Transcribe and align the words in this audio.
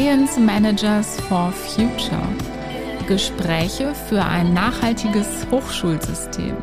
Science 0.00 0.38
Managers 0.38 1.20
for 1.28 1.52
Future. 1.52 2.26
Gespräche 3.06 3.94
für 3.94 4.24
ein 4.24 4.54
nachhaltiges 4.54 5.46
Hochschulsystem. 5.50 6.56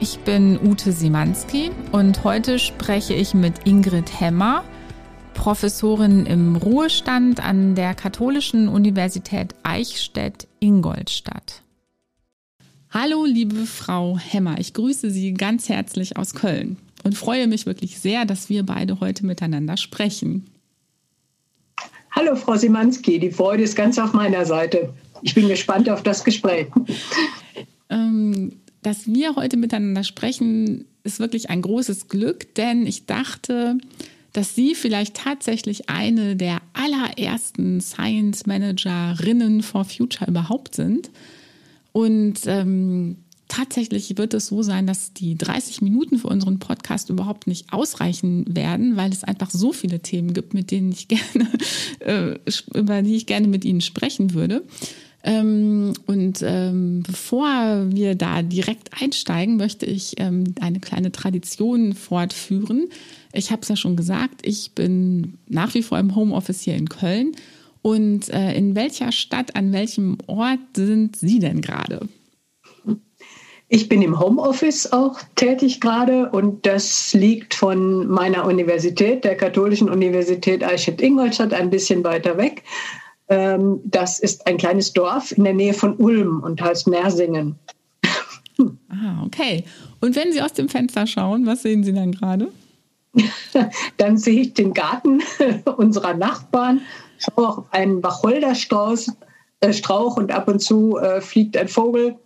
Ich 0.00 0.18
bin 0.18 0.60
Ute 0.60 0.92
Simanski 0.92 1.70
und 1.92 2.22
heute 2.22 2.58
spreche 2.58 3.14
ich 3.14 3.32
mit 3.32 3.66
Ingrid 3.66 4.20
Hemmer, 4.20 4.64
Professorin 5.32 6.26
im 6.26 6.56
Ruhestand 6.56 7.42
an 7.42 7.74
der 7.74 7.94
Katholischen 7.94 8.68
Universität 8.68 9.54
Eichstätt-Ingolstadt. 9.62 11.62
Hallo, 12.90 13.24
liebe 13.24 13.64
Frau 13.64 14.18
Hemmer, 14.18 14.60
ich 14.60 14.74
grüße 14.74 15.10
Sie 15.10 15.32
ganz 15.32 15.70
herzlich 15.70 16.18
aus 16.18 16.34
Köln 16.34 16.76
und 17.02 17.16
freue 17.16 17.46
mich 17.46 17.64
wirklich 17.64 17.98
sehr, 17.98 18.26
dass 18.26 18.50
wir 18.50 18.66
beide 18.66 19.00
heute 19.00 19.24
miteinander 19.24 19.78
sprechen. 19.78 20.49
Hallo, 22.22 22.36
Frau 22.36 22.54
Simanski, 22.54 23.18
die 23.18 23.30
Freude 23.30 23.62
ist 23.62 23.74
ganz 23.74 23.98
auf 23.98 24.12
meiner 24.12 24.44
Seite. 24.44 24.92
Ich 25.22 25.34
bin 25.34 25.48
gespannt 25.48 25.88
auf 25.88 26.02
das 26.02 26.22
Gespräch. 26.22 26.66
Ähm, 27.88 28.52
dass 28.82 29.06
wir 29.06 29.36
heute 29.36 29.56
miteinander 29.56 30.04
sprechen, 30.04 30.84
ist 31.02 31.18
wirklich 31.18 31.48
ein 31.48 31.62
großes 31.62 32.08
Glück, 32.08 32.54
denn 32.56 32.86
ich 32.86 33.06
dachte, 33.06 33.78
dass 34.34 34.54
Sie 34.54 34.74
vielleicht 34.74 35.16
tatsächlich 35.16 35.88
eine 35.88 36.36
der 36.36 36.58
allerersten 36.74 37.80
Science 37.80 38.44
Managerinnen 38.44 39.62
for 39.62 39.86
Future 39.86 40.30
überhaupt 40.30 40.74
sind 40.74 41.10
und 41.92 42.40
ähm, 42.44 43.16
tatsächlich 43.50 44.16
wird 44.16 44.32
es 44.32 44.46
so 44.46 44.62
sein, 44.62 44.86
dass 44.86 45.12
die 45.12 45.36
30 45.36 45.82
Minuten 45.82 46.18
für 46.18 46.28
unseren 46.28 46.58
Podcast 46.58 47.10
überhaupt 47.10 47.46
nicht 47.46 47.72
ausreichen 47.72 48.44
werden, 48.48 48.96
weil 48.96 49.12
es 49.12 49.24
einfach 49.24 49.50
so 49.50 49.72
viele 49.72 50.00
Themen 50.00 50.32
gibt, 50.32 50.54
mit 50.54 50.70
denen 50.70 50.92
ich 50.92 51.08
gerne, 51.08 51.48
äh, 52.00 52.38
über 52.74 53.02
die 53.02 53.16
ich 53.16 53.26
gerne 53.26 53.48
mit 53.48 53.64
Ihnen 53.64 53.82
sprechen 53.82 54.32
würde. 54.32 54.62
Ähm, 55.22 55.92
und 56.06 56.42
ähm, 56.42 57.02
bevor 57.02 57.86
wir 57.90 58.14
da 58.14 58.40
direkt 58.40 59.02
einsteigen, 59.02 59.56
möchte 59.56 59.84
ich 59.84 60.14
ähm, 60.16 60.54
eine 60.60 60.80
kleine 60.80 61.12
Tradition 61.12 61.92
fortführen. 61.92 62.88
Ich 63.34 63.50
habe 63.50 63.60
es 63.60 63.68
ja 63.68 63.76
schon 63.76 63.96
gesagt, 63.96 64.46
ich 64.46 64.72
bin 64.72 65.34
nach 65.46 65.74
wie 65.74 65.82
vor 65.82 65.98
im 65.98 66.16
Homeoffice 66.16 66.62
hier 66.62 66.76
in 66.76 66.88
Köln 66.88 67.32
und 67.82 68.30
äh, 68.30 68.54
in 68.54 68.74
welcher 68.74 69.12
Stadt, 69.12 69.56
an 69.56 69.72
welchem 69.72 70.16
Ort 70.26 70.60
sind 70.74 71.16
Sie 71.16 71.38
denn 71.38 71.60
gerade? 71.60 72.08
Ich 73.72 73.88
bin 73.88 74.02
im 74.02 74.18
Homeoffice 74.18 74.92
auch 74.92 75.20
tätig 75.36 75.80
gerade 75.80 76.28
und 76.30 76.66
das 76.66 77.14
liegt 77.14 77.54
von 77.54 78.08
meiner 78.08 78.44
Universität, 78.44 79.22
der 79.22 79.36
Katholischen 79.36 79.88
Universität 79.88 80.64
Eichstätt-Ingolstadt, 80.64 81.54
ein 81.54 81.70
bisschen 81.70 82.02
weiter 82.02 82.36
weg. 82.36 82.64
Ähm, 83.28 83.78
das 83.84 84.18
ist 84.18 84.44
ein 84.48 84.56
kleines 84.56 84.92
Dorf 84.92 85.30
in 85.30 85.44
der 85.44 85.54
Nähe 85.54 85.72
von 85.72 85.94
Ulm 85.98 86.40
und 86.40 86.60
heißt 86.60 86.88
Mersingen. 86.88 87.54
Ah, 88.88 89.22
okay. 89.24 89.62
Und 90.00 90.16
wenn 90.16 90.32
Sie 90.32 90.42
aus 90.42 90.52
dem 90.52 90.68
Fenster 90.68 91.06
schauen, 91.06 91.46
was 91.46 91.62
sehen 91.62 91.84
Sie 91.84 91.94
dann 91.94 92.10
gerade? 92.10 92.48
Dann 93.98 94.18
sehe 94.18 94.40
ich 94.40 94.54
den 94.54 94.74
Garten 94.74 95.22
unserer 95.76 96.14
Nachbarn 96.14 96.80
schaue 97.18 97.48
auf 97.48 97.64
einen 97.72 98.02
Wacholderstrauch 98.02 98.98
äh, 99.60 99.72
Strauch 99.72 100.16
und 100.16 100.32
ab 100.32 100.48
und 100.48 100.58
zu 100.58 100.98
äh, 100.98 101.20
fliegt 101.20 101.56
ein 101.56 101.68
Vogel 101.68 102.16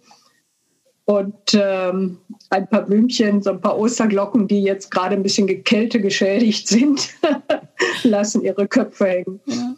und 1.07 1.35
ähm, 1.53 2.19
ein 2.51 2.69
paar 2.69 2.83
Blümchen, 2.83 3.43
so 3.43 3.51
ein 3.51 3.61
paar 3.61 3.79
Osterglocken, 3.79 4.49
die 4.49 4.63
jetzt 4.63 4.91
gerade 4.91 5.15
ein 5.15 5.23
bisschen 5.23 5.47
Kälte 5.65 6.01
geschädigt 6.01 6.67
sind, 6.67 7.11
lassen 8.03 8.43
ihre 8.43 8.67
Köpfe 8.67 9.07
hängen. 9.07 9.41
Ja. 9.47 9.75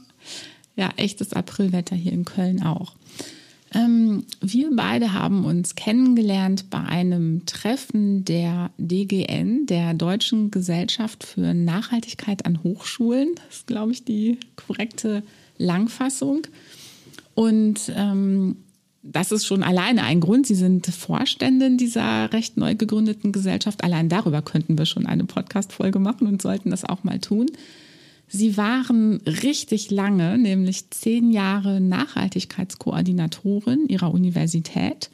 ja, 0.76 0.90
echtes 0.96 1.32
Aprilwetter 1.32 1.96
hier 1.96 2.12
in 2.12 2.24
Köln 2.24 2.62
auch. 2.62 2.94
Ähm, 3.74 4.24
wir 4.40 4.70
beide 4.74 5.12
haben 5.12 5.44
uns 5.44 5.74
kennengelernt 5.74 6.70
bei 6.70 6.78
einem 6.78 7.44
Treffen 7.46 8.24
der 8.24 8.70
DGN, 8.78 9.66
der 9.66 9.94
Deutschen 9.94 10.52
Gesellschaft 10.52 11.24
für 11.24 11.52
Nachhaltigkeit 11.52 12.46
an 12.46 12.62
Hochschulen. 12.62 13.34
Das 13.34 13.56
ist, 13.56 13.66
glaube 13.66 13.90
ich, 13.90 14.04
die 14.04 14.38
korrekte 14.54 15.24
Langfassung. 15.58 16.42
Und 17.34 17.92
ähm, 17.94 18.56
das 19.12 19.32
ist 19.32 19.46
schon 19.46 19.62
alleine 19.62 20.02
ein 20.02 20.20
Grund. 20.20 20.46
Sie 20.46 20.54
sind 20.54 20.86
Vorständin 20.86 21.78
dieser 21.78 22.32
recht 22.32 22.56
neu 22.56 22.74
gegründeten 22.74 23.32
Gesellschaft. 23.32 23.84
Allein 23.84 24.08
darüber 24.08 24.42
könnten 24.42 24.78
wir 24.78 24.86
schon 24.86 25.06
eine 25.06 25.24
Podcast-Folge 25.24 25.98
machen 25.98 26.26
und 26.26 26.42
sollten 26.42 26.70
das 26.70 26.84
auch 26.84 27.04
mal 27.04 27.18
tun. 27.18 27.46
Sie 28.28 28.56
waren 28.56 29.20
richtig 29.24 29.90
lange, 29.90 30.36
nämlich 30.36 30.90
zehn 30.90 31.30
Jahre 31.30 31.80
Nachhaltigkeitskoordinatorin 31.80 33.86
ihrer 33.86 34.12
Universität. 34.12 35.10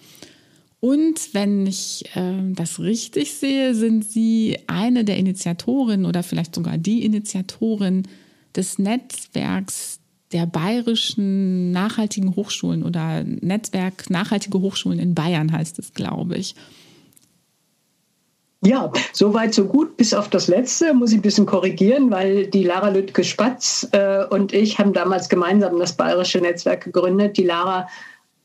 Und 0.81 1.33
wenn 1.33 1.67
ich 1.67 2.05
äh, 2.15 2.53
das 2.55 2.81
richtig 2.81 3.35
sehe, 3.35 3.75
sind 3.75 4.05
Sie 4.05 4.59
eine 4.67 5.05
der 5.05 5.17
Initiatoren 5.17 6.07
oder 6.07 6.23
vielleicht 6.23 6.55
sogar 6.55 6.79
die 6.79 7.05
Initiatorin 7.05 8.05
des 8.57 8.79
Netzwerks 8.79 10.01
der 10.33 10.47
bayerischen 10.47 11.71
nachhaltigen 11.71 12.37
Hochschulen 12.37 12.83
oder 12.83 13.25
Netzwerk 13.25 14.11
nachhaltige 14.11 14.61
Hochschulen 14.61 14.99
in 14.99 15.15
Bayern 15.15 15.53
heißt 15.53 15.79
es, 15.79 15.95
glaube 15.95 16.37
ich. 16.37 16.55
Ja, 18.65 18.93
soweit 19.13 19.55
so 19.55 19.65
gut. 19.65 19.97
Bis 19.97 20.15
auf 20.15 20.31
das 20.31 20.47
Letzte 20.47 20.95
muss 20.95 21.11
ich 21.11 21.19
ein 21.19 21.23
bisschen 21.23 21.47
korrigieren, 21.47 22.13
weil 22.13 22.47
die 22.47 22.63
Lara 22.63 22.91
Lüttke-Spatz 22.91 23.89
äh, 23.91 24.25
und 24.31 24.53
ich 24.53 24.79
haben 24.79 24.93
damals 24.93 25.29
gemeinsam 25.29 25.79
das 25.81 25.97
Bayerische 25.97 26.39
Netzwerk 26.39 26.85
gegründet. 26.85 27.37
Die 27.37 27.43
Lara 27.43 27.89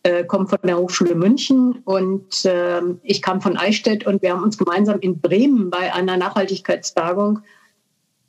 äh, 0.01 0.23
kommt 0.23 0.49
von 0.49 0.59
der 0.63 0.79
Hochschule 0.79 1.13
München 1.13 1.83
und 1.85 2.45
äh, 2.45 2.81
ich 3.03 3.21
kam 3.21 3.41
von 3.41 3.57
Eichstätt 3.57 4.07
und 4.07 4.23
wir 4.23 4.31
haben 4.31 4.41
uns 4.41 4.57
gemeinsam 4.57 4.99
in 5.01 5.21
Bremen 5.21 5.69
bei 5.69 5.93
einer 5.93 6.17
Nachhaltigkeitstagung 6.17 7.41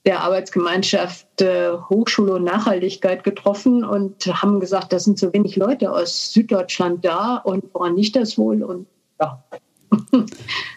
der 0.04 0.20
Arbeitsgemeinschaft 0.20 1.42
äh, 1.42 1.72
Hochschule 1.90 2.34
und 2.34 2.44
Nachhaltigkeit 2.44 3.24
getroffen 3.24 3.84
und 3.84 4.26
haben 4.26 4.60
gesagt, 4.60 4.92
das 4.92 5.04
sind 5.04 5.18
so 5.18 5.32
wenig 5.32 5.56
Leute 5.56 5.92
aus 5.92 6.32
Süddeutschland 6.32 7.04
da 7.04 7.36
und 7.36 7.64
woran 7.72 7.96
liegt 7.96 8.16
das 8.16 8.38
wohl? 8.38 8.62
Und 8.62 8.86
ja, 9.20 9.42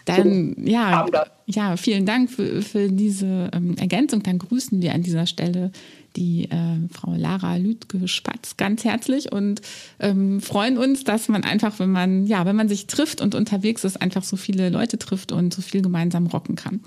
Dann, 0.06 0.56
ja, 0.66 1.06
ja, 1.46 1.78
vielen 1.78 2.06
Dank 2.06 2.30
für, 2.30 2.62
für 2.62 2.90
diese 2.90 3.50
ähm, 3.54 3.76
Ergänzung. 3.78 4.24
Dann 4.24 4.40
grüßen 4.40 4.82
wir 4.82 4.94
an 4.94 5.04
dieser 5.04 5.26
Stelle 5.26 5.72
die 6.16 6.46
äh, 6.46 6.90
Frau 6.92 7.14
Lara 7.14 7.56
Lüdke-Spatz 7.56 8.58
ganz 8.58 8.84
herzlich 8.84 9.32
und 9.32 9.62
ähm, 10.00 10.42
freuen 10.42 10.78
uns, 10.78 11.04
dass 11.04 11.30
man 11.30 11.44
einfach, 11.44 11.80
wenn 11.80 11.92
man, 11.92 12.26
ja, 12.26 12.46
wenn 12.46 12.56
man 12.56 12.68
sich 12.70 12.88
trifft 12.88 13.22
und 13.22 13.36
unterwegs 13.36 13.84
ist, 13.84 14.02
einfach 14.02 14.24
so 14.24 14.38
viele 14.38 14.70
Leute 14.70 14.98
trifft 14.98 15.32
und 15.32 15.54
so 15.54 15.62
viel 15.62 15.82
gemeinsam 15.82 16.28
rocken 16.28 16.56
kann. 16.56 16.82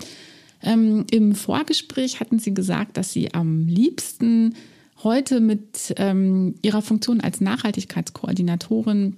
Ähm, 0.65 1.05
Im 1.11 1.35
Vorgespräch 1.35 2.19
hatten 2.19 2.39
Sie 2.39 2.53
gesagt, 2.53 2.97
dass 2.97 3.13
Sie 3.13 3.33
am 3.33 3.67
liebsten 3.67 4.55
heute 5.03 5.39
mit 5.39 5.93
ähm, 5.97 6.55
Ihrer 6.61 6.81
Funktion 6.81 7.21
als 7.21 7.39
Nachhaltigkeitskoordinatorin 7.39 9.17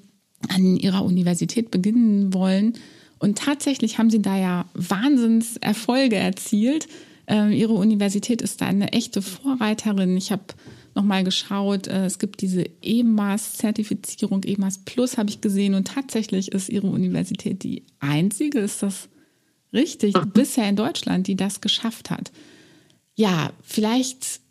an 0.50 0.76
Ihrer 0.76 1.04
Universität 1.04 1.72
beginnen 1.72 2.34
wollen. 2.34 2.74
Und 3.20 3.38
tatsächlich 3.38 3.98
haben 3.98 4.10
sie 4.10 4.22
da 4.22 4.38
ja 4.38 4.66
Wahnsinnserfolge 4.74 6.16
erzielt. 6.16 6.88
Ähm, 7.26 7.52
ihre 7.52 7.74
Universität 7.74 8.42
ist 8.42 8.62
da 8.62 8.68
eine 8.68 8.94
echte 8.94 9.22
Vorreiterin. 9.22 10.16
Ich 10.18 10.32
habe 10.32 10.44
nochmal 10.96 11.24
geschaut, 11.24 11.88
äh, 11.88 12.06
es 12.06 12.20
gibt 12.20 12.42
diese 12.42 12.66
EMAS-Zertifizierung, 12.82 14.44
EMAS 14.44 14.80
Plus 14.86 15.18
habe 15.18 15.30
ich 15.30 15.42
gesehen 15.42 15.74
und 15.74 15.88
tatsächlich 15.88 16.52
ist 16.52 16.70
ihre 16.70 16.88
Universität 16.88 17.64
die 17.64 17.84
einzige, 18.00 18.60
ist 18.60 18.84
das 18.84 19.10
richtig, 19.78 20.16
mhm. 20.16 20.32
bisher 20.32 20.68
in 20.68 20.76
Deutschland, 20.76 21.28
die 21.28 21.38
das 21.38 21.62
geschafft 21.62 22.10
hat. 22.10 22.32
Ja, 23.16 23.52
vielleicht 23.64 24.42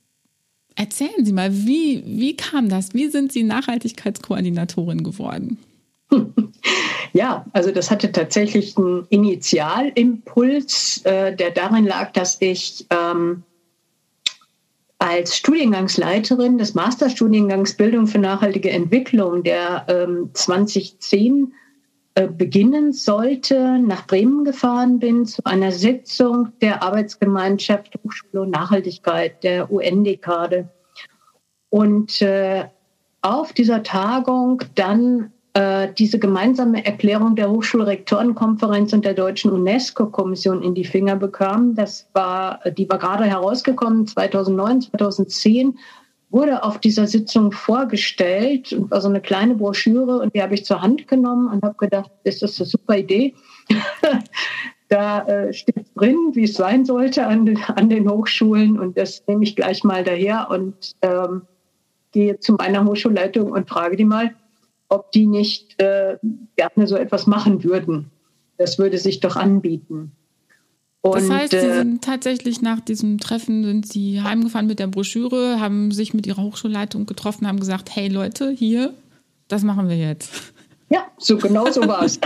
erzählen 0.74 1.24
Sie 1.24 1.32
mal, 1.32 1.52
wie, 1.52 2.02
wie 2.06 2.36
kam 2.36 2.68
das? 2.68 2.94
Wie 2.94 3.08
sind 3.08 3.32
Sie 3.32 3.42
Nachhaltigkeitskoordinatorin 3.42 5.02
geworden? 5.02 5.58
Ja, 7.12 7.46
also 7.54 7.70
das 7.70 7.90
hatte 7.90 8.12
tatsächlich 8.12 8.76
einen 8.76 9.06
Initialimpuls, 9.08 11.00
äh, 11.04 11.34
der 11.34 11.50
darin 11.50 11.86
lag, 11.86 12.12
dass 12.12 12.36
ich 12.40 12.84
ähm, 12.90 13.42
als 14.98 15.34
Studiengangsleiterin 15.34 16.58
des 16.58 16.74
Masterstudiengangs 16.74 17.74
Bildung 17.78 18.06
für 18.06 18.18
nachhaltige 18.18 18.68
Entwicklung, 18.68 19.44
der 19.44 19.86
ähm, 19.88 20.28
2010 20.34 21.44
äh, 21.44 21.65
beginnen 22.22 22.92
sollte, 22.92 23.78
nach 23.78 24.06
Bremen 24.06 24.44
gefahren 24.44 24.98
bin 24.98 25.26
zu 25.26 25.42
einer 25.44 25.70
Sitzung 25.70 26.52
der 26.62 26.82
Arbeitsgemeinschaft 26.82 27.98
Hochschule 28.02 28.42
und 28.42 28.50
Nachhaltigkeit, 28.50 29.42
der 29.44 29.70
UN-Dekade. 29.70 30.68
Und 31.68 32.22
äh, 32.22 32.64
auf 33.20 33.52
dieser 33.52 33.82
Tagung 33.82 34.62
dann 34.74 35.32
äh, 35.52 35.88
diese 35.96 36.18
gemeinsame 36.18 36.84
Erklärung 36.84 37.34
der 37.34 37.50
Hochschulrektorenkonferenz 37.50 38.92
und 38.92 39.04
der 39.04 39.14
deutschen 39.14 39.50
UNESCO-Kommission 39.52 40.62
in 40.62 40.74
die 40.74 40.84
Finger 40.84 41.16
bekam. 41.16 41.74
Das 41.74 42.08
war, 42.12 42.60
die 42.76 42.88
war 42.88 42.98
gerade 42.98 43.24
herausgekommen 43.24 44.06
2009, 44.06 44.82
2010 44.82 45.78
wurde 46.30 46.62
auf 46.62 46.78
dieser 46.78 47.06
Sitzung 47.06 47.52
vorgestellt 47.52 48.72
und 48.72 48.90
war 48.90 49.00
so 49.00 49.08
eine 49.08 49.20
kleine 49.20 49.54
Broschüre 49.54 50.18
und 50.18 50.34
die 50.34 50.42
habe 50.42 50.54
ich 50.54 50.64
zur 50.64 50.82
Hand 50.82 51.08
genommen 51.08 51.48
und 51.48 51.62
habe 51.62 51.76
gedacht, 51.76 52.10
ist 52.24 52.42
das 52.42 52.58
eine 52.60 52.66
super 52.66 52.98
Idee. 52.98 53.34
da 54.88 55.26
äh, 55.26 55.52
steht 55.52 55.86
drin, 55.94 56.30
wie 56.32 56.44
es 56.44 56.54
sein 56.54 56.84
sollte 56.84 57.26
an 57.26 57.46
den, 57.46 57.58
an 57.62 57.88
den 57.88 58.08
Hochschulen 58.08 58.78
und 58.78 58.96
das 58.98 59.22
nehme 59.26 59.44
ich 59.44 59.56
gleich 59.56 59.84
mal 59.84 60.04
daher 60.04 60.48
und 60.50 60.92
ähm, 61.02 61.42
gehe 62.12 62.38
zu 62.38 62.54
meiner 62.54 62.84
Hochschulleitung 62.84 63.52
und 63.52 63.68
frage 63.68 63.96
die 63.96 64.04
mal, 64.04 64.34
ob 64.88 65.12
die 65.12 65.26
nicht 65.26 65.80
äh, 65.80 66.16
gerne 66.56 66.86
so 66.86 66.96
etwas 66.96 67.26
machen 67.26 67.64
würden. 67.64 68.10
Das 68.58 68.78
würde 68.78 68.98
sich 68.98 69.20
doch 69.20 69.36
anbieten. 69.36 70.12
Das 71.12 71.30
heißt, 71.30 71.50
Sie 71.50 71.56
äh, 71.56 71.78
sind 71.78 72.02
tatsächlich 72.02 72.62
nach 72.62 72.80
diesem 72.80 73.18
Treffen 73.18 73.64
sind 73.64 73.86
Sie 73.86 74.22
heimgefahren 74.22 74.66
mit 74.66 74.78
der 74.78 74.86
Broschüre, 74.86 75.60
haben 75.60 75.90
sich 75.90 76.14
mit 76.14 76.26
Ihrer 76.26 76.42
Hochschulleitung 76.42 77.06
getroffen, 77.06 77.46
haben 77.46 77.60
gesagt, 77.60 77.94
hey 77.94 78.08
Leute, 78.08 78.50
hier, 78.50 78.94
das 79.48 79.62
machen 79.62 79.88
wir 79.88 79.96
jetzt. 79.96 80.30
Ja, 80.88 81.04
so 81.18 81.36
genau 81.36 81.70
so 81.70 81.86
war 81.88 82.04
es. 82.04 82.20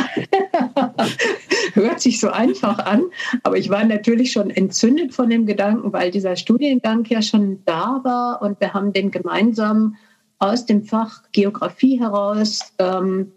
Hört 1.75 2.01
sich 2.01 2.21
so 2.21 2.29
einfach 2.29 2.79
an, 2.79 3.05
aber 3.43 3.57
ich 3.57 3.71
war 3.71 3.85
natürlich 3.85 4.33
schon 4.33 4.51
entzündet 4.51 5.15
von 5.15 5.31
dem 5.31 5.47
Gedanken, 5.47 5.93
weil 5.93 6.11
dieser 6.11 6.37
Studiengang 6.37 7.05
ja 7.07 7.23
schon 7.23 7.63
da 7.65 8.01
war 8.05 8.43
und 8.43 8.61
wir 8.61 8.75
haben 8.75 8.93
den 8.93 9.11
gemeinsam 9.11 9.97
aus 10.39 10.67
dem 10.67 10.85
Fach 10.85 11.23
Geografie 11.33 11.99
heraus 12.01 12.73
ähm, 12.79 13.33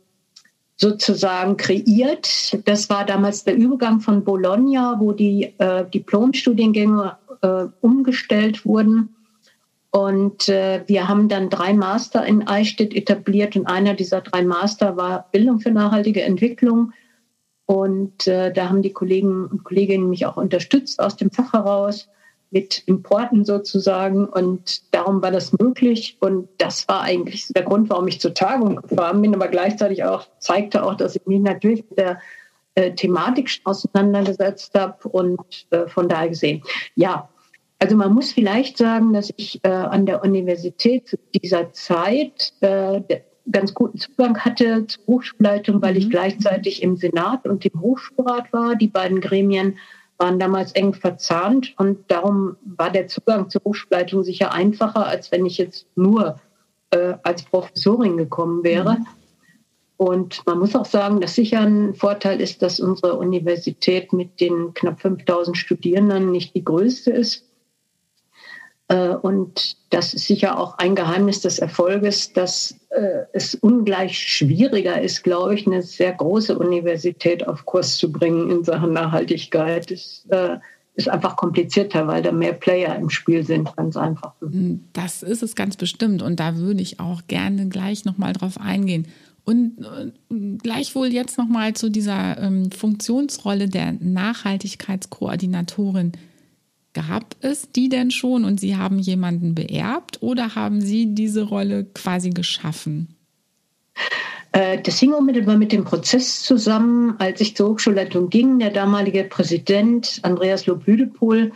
sozusagen 0.75 1.57
kreiert. 1.57 2.57
Das 2.67 2.89
war 2.89 3.05
damals 3.05 3.43
der 3.43 3.55
Übergang 3.55 3.99
von 3.99 4.23
Bologna, 4.23 4.97
wo 4.99 5.11
die 5.11 5.53
äh, 5.57 5.85
Diplomstudiengänge 5.85 7.17
äh, 7.41 7.65
umgestellt 7.81 8.65
wurden. 8.65 9.15
Und 9.91 10.49
äh, 10.49 10.83
wir 10.87 11.07
haben 11.07 11.29
dann 11.29 11.49
drei 11.49 11.73
Master 11.73 12.25
in 12.25 12.47
Eichstätt 12.47 12.95
etabliert 12.95 13.55
und 13.55 13.67
einer 13.67 13.93
dieser 13.93 14.21
drei 14.21 14.43
Master 14.43 14.97
war 14.97 15.29
Bildung 15.31 15.59
für 15.59 15.71
nachhaltige 15.71 16.23
Entwicklung. 16.23 16.93
Und 17.65 18.27
äh, 18.27 18.51
da 18.51 18.69
haben 18.69 18.81
die 18.81 18.91
Kollegen 18.91 19.45
und 19.45 19.63
Kolleginnen 19.63 20.09
mich 20.09 20.25
auch 20.25 20.37
unterstützt 20.37 20.99
aus 20.99 21.15
dem 21.15 21.29
Fach 21.29 21.53
heraus 21.53 22.09
mit 22.53 22.83
Importen 22.85 23.43
sozusagen. 23.43 24.25
Und 24.25 24.93
darum 24.93 25.21
war 25.21 25.31
das 25.31 25.51
möglich. 25.59 26.17
Und 26.21 26.47
das 26.59 26.87
war 26.87 27.01
eigentlich 27.01 27.47
der 27.49 27.63
Grund, 27.63 27.89
warum 27.89 28.07
ich 28.07 28.21
zur 28.21 28.33
Tagung 28.33 28.77
gefahren 28.77 29.21
bin, 29.21 29.35
aber 29.35 29.47
gleichzeitig 29.47 30.03
auch 30.03 30.27
zeigte 30.39 30.83
auch, 30.83 30.95
dass 30.95 31.15
ich 31.15 31.25
mich 31.25 31.41
natürlich 31.41 31.83
mit 31.89 31.99
der 31.99 32.19
äh, 32.75 32.91
Thematik 32.91 33.49
auseinandergesetzt 33.65 34.73
habe 34.75 35.07
und 35.09 35.41
äh, 35.71 35.87
von 35.87 36.07
daher 36.07 36.29
gesehen. 36.29 36.63
Ja, 36.95 37.29
also 37.79 37.97
man 37.97 38.13
muss 38.13 38.31
vielleicht 38.31 38.77
sagen, 38.77 39.13
dass 39.13 39.33
ich 39.35 39.59
äh, 39.63 39.69
an 39.69 40.05
der 40.05 40.23
Universität 40.23 41.07
zu 41.07 41.17
dieser 41.35 41.73
Zeit 41.73 42.53
äh, 42.61 43.01
ganz 43.51 43.73
guten 43.73 43.97
Zugang 43.97 44.37
hatte 44.39 44.87
zur 44.87 45.05
Hochschulleitung, 45.05 45.81
weil 45.81 45.97
ich 45.97 46.05
mhm. 46.05 46.11
gleichzeitig 46.11 46.81
im 46.81 46.95
Senat 46.95 47.45
und 47.45 47.65
im 47.65 47.81
Hochschulrat 47.81 48.53
war. 48.53 48.75
Die 48.75 48.87
beiden 48.87 49.19
Gremien 49.21 49.77
waren 50.17 50.39
damals 50.39 50.71
eng 50.73 50.93
verzahnt 50.93 51.73
und 51.77 52.09
darum 52.09 52.57
war 52.63 52.89
der 52.89 53.07
Zugang 53.07 53.49
zur 53.49 53.61
Hochschulleitung 53.63 54.23
sicher 54.23 54.53
einfacher, 54.53 55.05
als 55.05 55.31
wenn 55.31 55.45
ich 55.45 55.57
jetzt 55.57 55.87
nur 55.95 56.39
äh, 56.91 57.15
als 57.23 57.43
Professorin 57.43 58.17
gekommen 58.17 58.63
wäre. 58.63 58.99
Mhm. 58.99 59.07
Und 59.97 60.41
man 60.45 60.59
muss 60.59 60.75
auch 60.75 60.85
sagen, 60.85 61.21
dass 61.21 61.35
sicher 61.35 61.61
ein 61.61 61.93
Vorteil 61.93 62.41
ist, 62.41 62.61
dass 62.61 62.79
unsere 62.79 63.17
Universität 63.17 64.11
mit 64.11 64.41
den 64.41 64.73
knapp 64.73 65.01
5000 65.01 65.55
Studierenden 65.55 66.31
nicht 66.31 66.55
die 66.55 66.63
größte 66.63 67.11
ist. 67.11 67.45
Äh, 68.87 69.09
und 69.09 69.77
das 69.89 70.13
ist 70.13 70.27
sicher 70.27 70.59
auch 70.59 70.77
ein 70.77 70.95
Geheimnis 70.95 71.41
des 71.41 71.59
Erfolges, 71.59 72.33
dass 72.33 72.75
äh, 72.89 73.25
es 73.31 73.55
ungleich 73.55 74.17
schwieriger 74.17 75.01
ist, 75.01 75.23
glaube 75.23 75.55
ich, 75.55 75.65
eine 75.65 75.81
sehr 75.81 76.13
große 76.13 76.57
Universität 76.57 77.47
auf 77.47 77.65
Kurs 77.65 77.97
zu 77.97 78.11
bringen 78.11 78.49
in 78.49 78.63
Sachen 78.63 78.93
Nachhaltigkeit. 78.93 79.89
Das 79.89 80.25
äh, 80.29 80.57
ist 80.95 81.09
einfach 81.09 81.37
komplizierter, 81.37 82.07
weil 82.07 82.21
da 82.21 82.31
mehr 82.31 82.53
Player 82.53 82.95
im 82.95 83.09
Spiel 83.09 83.43
sind, 83.43 83.75
ganz 83.75 83.97
einfach. 83.97 84.33
Das 84.93 85.23
ist 85.23 85.41
es 85.41 85.55
ganz 85.55 85.75
bestimmt. 85.75 86.21
Und 86.21 86.39
da 86.39 86.57
würde 86.57 86.81
ich 86.81 86.99
auch 86.99 87.23
gerne 87.27 87.67
gleich 87.67 88.05
nochmal 88.05 88.33
drauf 88.33 88.59
eingehen. 88.59 89.07
Und 89.45 89.85
gleichwohl 90.61 91.07
jetzt 91.07 91.37
nochmal 91.37 91.73
zu 91.73 91.89
dieser 91.89 92.37
ähm, 92.37 92.71
Funktionsrolle 92.71 93.67
der 93.67 93.91
Nachhaltigkeitskoordinatorin. 93.99 96.13
Gab 96.93 97.35
es 97.41 97.71
die 97.71 97.89
denn 97.89 98.11
schon 98.11 98.45
und 98.45 98.59
Sie 98.59 98.77
haben 98.77 98.99
jemanden 98.99 99.55
beerbt 99.55 100.21
oder 100.21 100.55
haben 100.55 100.79
Sie 100.79 101.15
diese 101.15 101.43
Rolle 101.43 101.85
quasi 101.85 102.29
geschaffen? 102.29 103.15
Äh, 104.51 104.79
das 104.81 104.99
hing 104.99 105.13
unmittelbar 105.13 105.57
mit 105.57 105.71
dem 105.71 105.83
Prozess 105.83 106.43
zusammen. 106.43 107.15
Als 107.17 107.41
ich 107.41 107.55
zur 107.55 107.69
Hochschulleitung 107.69 108.29
ging, 108.29 108.59
der 108.59 108.69
damalige 108.69 109.23
Präsident 109.23 110.19
Andreas 110.21 110.67
Lob-Lüdepohl 110.67 111.51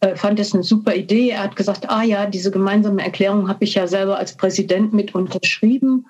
äh, 0.00 0.16
fand 0.16 0.38
es 0.38 0.52
eine 0.52 0.62
super 0.62 0.94
Idee. 0.94 1.30
Er 1.30 1.42
hat 1.42 1.56
gesagt, 1.56 1.88
ah 1.88 2.02
ja, 2.02 2.26
diese 2.26 2.50
gemeinsame 2.50 3.02
Erklärung 3.02 3.48
habe 3.48 3.64
ich 3.64 3.74
ja 3.74 3.86
selber 3.86 4.18
als 4.18 4.36
Präsident 4.36 4.92
mit 4.92 5.14
unterschrieben. 5.14 6.06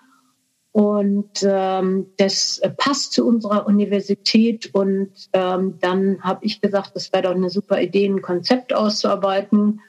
Und 0.74 1.46
ähm, 1.48 2.06
das 2.16 2.60
passt 2.78 3.12
zu 3.12 3.24
unserer 3.24 3.64
Universität. 3.68 4.74
Und 4.74 5.12
ähm, 5.32 5.78
dann 5.80 6.20
habe 6.20 6.44
ich 6.44 6.60
gesagt, 6.60 6.96
das 6.96 7.12
wäre 7.12 7.22
doch 7.22 7.30
eine 7.30 7.48
super 7.48 7.80
Idee, 7.80 8.06
ein 8.06 8.22
Konzept 8.22 8.74
auszuarbeiten. 8.74 9.80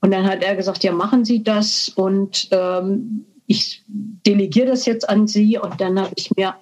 Und 0.00 0.10
dann 0.12 0.24
hat 0.26 0.44
er 0.44 0.54
gesagt, 0.54 0.84
ja, 0.84 0.92
machen 0.92 1.24
Sie 1.24 1.42
das. 1.42 1.88
Und 1.88 2.46
ähm, 2.52 3.26
ich 3.48 3.82
delegiere 3.88 4.68
das 4.68 4.86
jetzt 4.86 5.08
an 5.08 5.26
Sie. 5.26 5.58
Und 5.58 5.80
dann 5.80 5.98
habe 5.98 6.12
ich 6.14 6.30
mir 6.36 6.54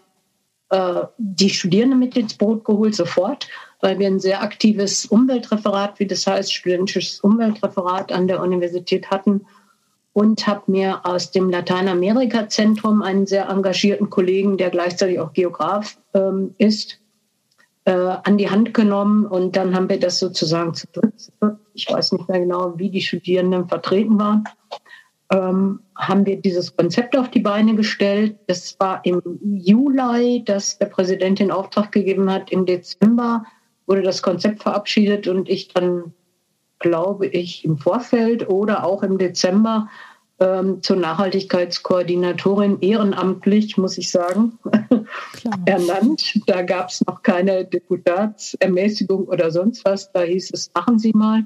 äh, 0.71 1.03
die 1.19 1.51
Studierenden 1.51 1.99
mit 1.99 2.17
ins 2.17 2.33
Boot 2.33 2.65
geholt, 2.65 2.95
sofort, 2.95 3.49
weil 3.83 3.99
wir 3.99 4.07
ein 4.07 4.19
sehr 4.19 4.41
aktives 4.41 5.05
Umweltreferat, 5.05 6.01
wie 6.01 6.07
das 6.07 6.27
heißt, 6.27 6.55
studentisches 6.55 7.21
Umweltreferat 7.21 8.13
an 8.13 8.29
der 8.29 8.41
Universität 8.41 9.11
hatten 9.11 9.43
und 10.19 10.49
habe 10.49 10.63
mir 10.67 11.07
aus 11.07 11.31
dem 11.31 11.49
Lateinamerika-Zentrum 11.49 13.03
einen 13.03 13.29
sehr 13.29 13.49
engagierten 13.49 14.11
Kollegen, 14.11 14.57
der 14.57 14.71
gleichzeitig 14.71 15.21
auch 15.21 15.33
Geograf 15.33 15.97
ähm, 16.13 16.57
ist, 16.59 17.01
äh, 17.85 17.93
an 17.93 18.37
die 18.37 18.51
Hand 18.51 18.75
genommen. 18.75 19.27
Und 19.27 19.55
dann 19.55 19.77
haben 19.77 19.89
wir 19.89 20.01
das 20.01 20.19
sozusagen 20.19 20.75
zu 20.75 20.89
dritt, 20.93 21.31
ich 21.73 21.89
weiß 21.89 22.11
nicht 22.11 22.29
mehr 22.29 22.41
genau, 22.41 22.77
wie 22.77 22.91
die 22.91 23.01
Studierenden 23.01 23.69
vertreten 23.69 24.19
waren, 24.19 24.43
ähm, 25.33 25.79
haben 25.95 26.27
wir 26.27 26.43
dieses 26.43 26.75
Konzept 26.75 27.17
auf 27.17 27.31
die 27.31 27.39
Beine 27.39 27.77
gestellt. 27.77 28.41
Das 28.49 28.75
war 28.81 29.01
im 29.05 29.23
Juli, 29.41 30.43
dass 30.45 30.79
der 30.79 30.87
Präsident 30.87 31.39
den 31.39 31.53
Auftrag 31.53 31.93
gegeben 31.93 32.29
hat. 32.29 32.51
Im 32.51 32.67
Dezember 32.67 33.45
wurde 33.87 34.03
das 34.03 34.21
Konzept 34.21 34.65
verabschiedet 34.65 35.29
und 35.29 35.49
ich 35.49 35.69
dann 35.69 36.13
glaube 36.79 37.27
ich, 37.27 37.65
im 37.65 37.79
Vorfeld 37.79 38.49
oder 38.49 38.85
auch 38.85 39.03
im 39.03 39.19
Dezember 39.19 39.89
ähm, 40.41 40.83
zur 40.83 40.97
Nachhaltigkeitskoordinatorin 40.97 42.79
ehrenamtlich, 42.81 43.77
muss 43.77 43.99
ich 43.99 44.11
sagen, 44.11 44.59
ernannt. 45.67 46.41
Da 46.47 46.63
gab 46.63 46.91
es 46.91 47.05
noch 47.07 47.23
keine 47.23 47.65
Deputatsermäßigung 47.65 49.25
oder 49.25 49.51
sonst 49.51 49.85
was. 49.85 50.13
Da 50.13 50.23
hieß 50.23 50.53
es, 50.53 50.71
machen 50.75 50.99
Sie 50.99 51.13
mal. 51.13 51.45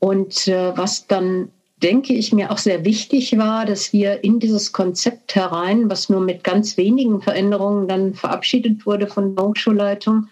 Und 0.00 0.48
äh, 0.48 0.76
was 0.76 1.06
dann, 1.06 1.50
denke 1.82 2.14
ich, 2.14 2.32
mir 2.32 2.50
auch 2.50 2.58
sehr 2.58 2.84
wichtig 2.84 3.38
war, 3.38 3.64
dass 3.64 3.92
wir 3.92 4.24
in 4.24 4.40
dieses 4.40 4.72
Konzept 4.72 5.34
herein, 5.34 5.88
was 5.88 6.08
nur 6.08 6.20
mit 6.20 6.44
ganz 6.44 6.76
wenigen 6.76 7.22
Veränderungen 7.22 7.88
dann 7.88 8.14
verabschiedet 8.14 8.86
wurde 8.86 9.06
von 9.06 9.36
der 9.36 9.44
Hochschulleitung, 9.46 10.28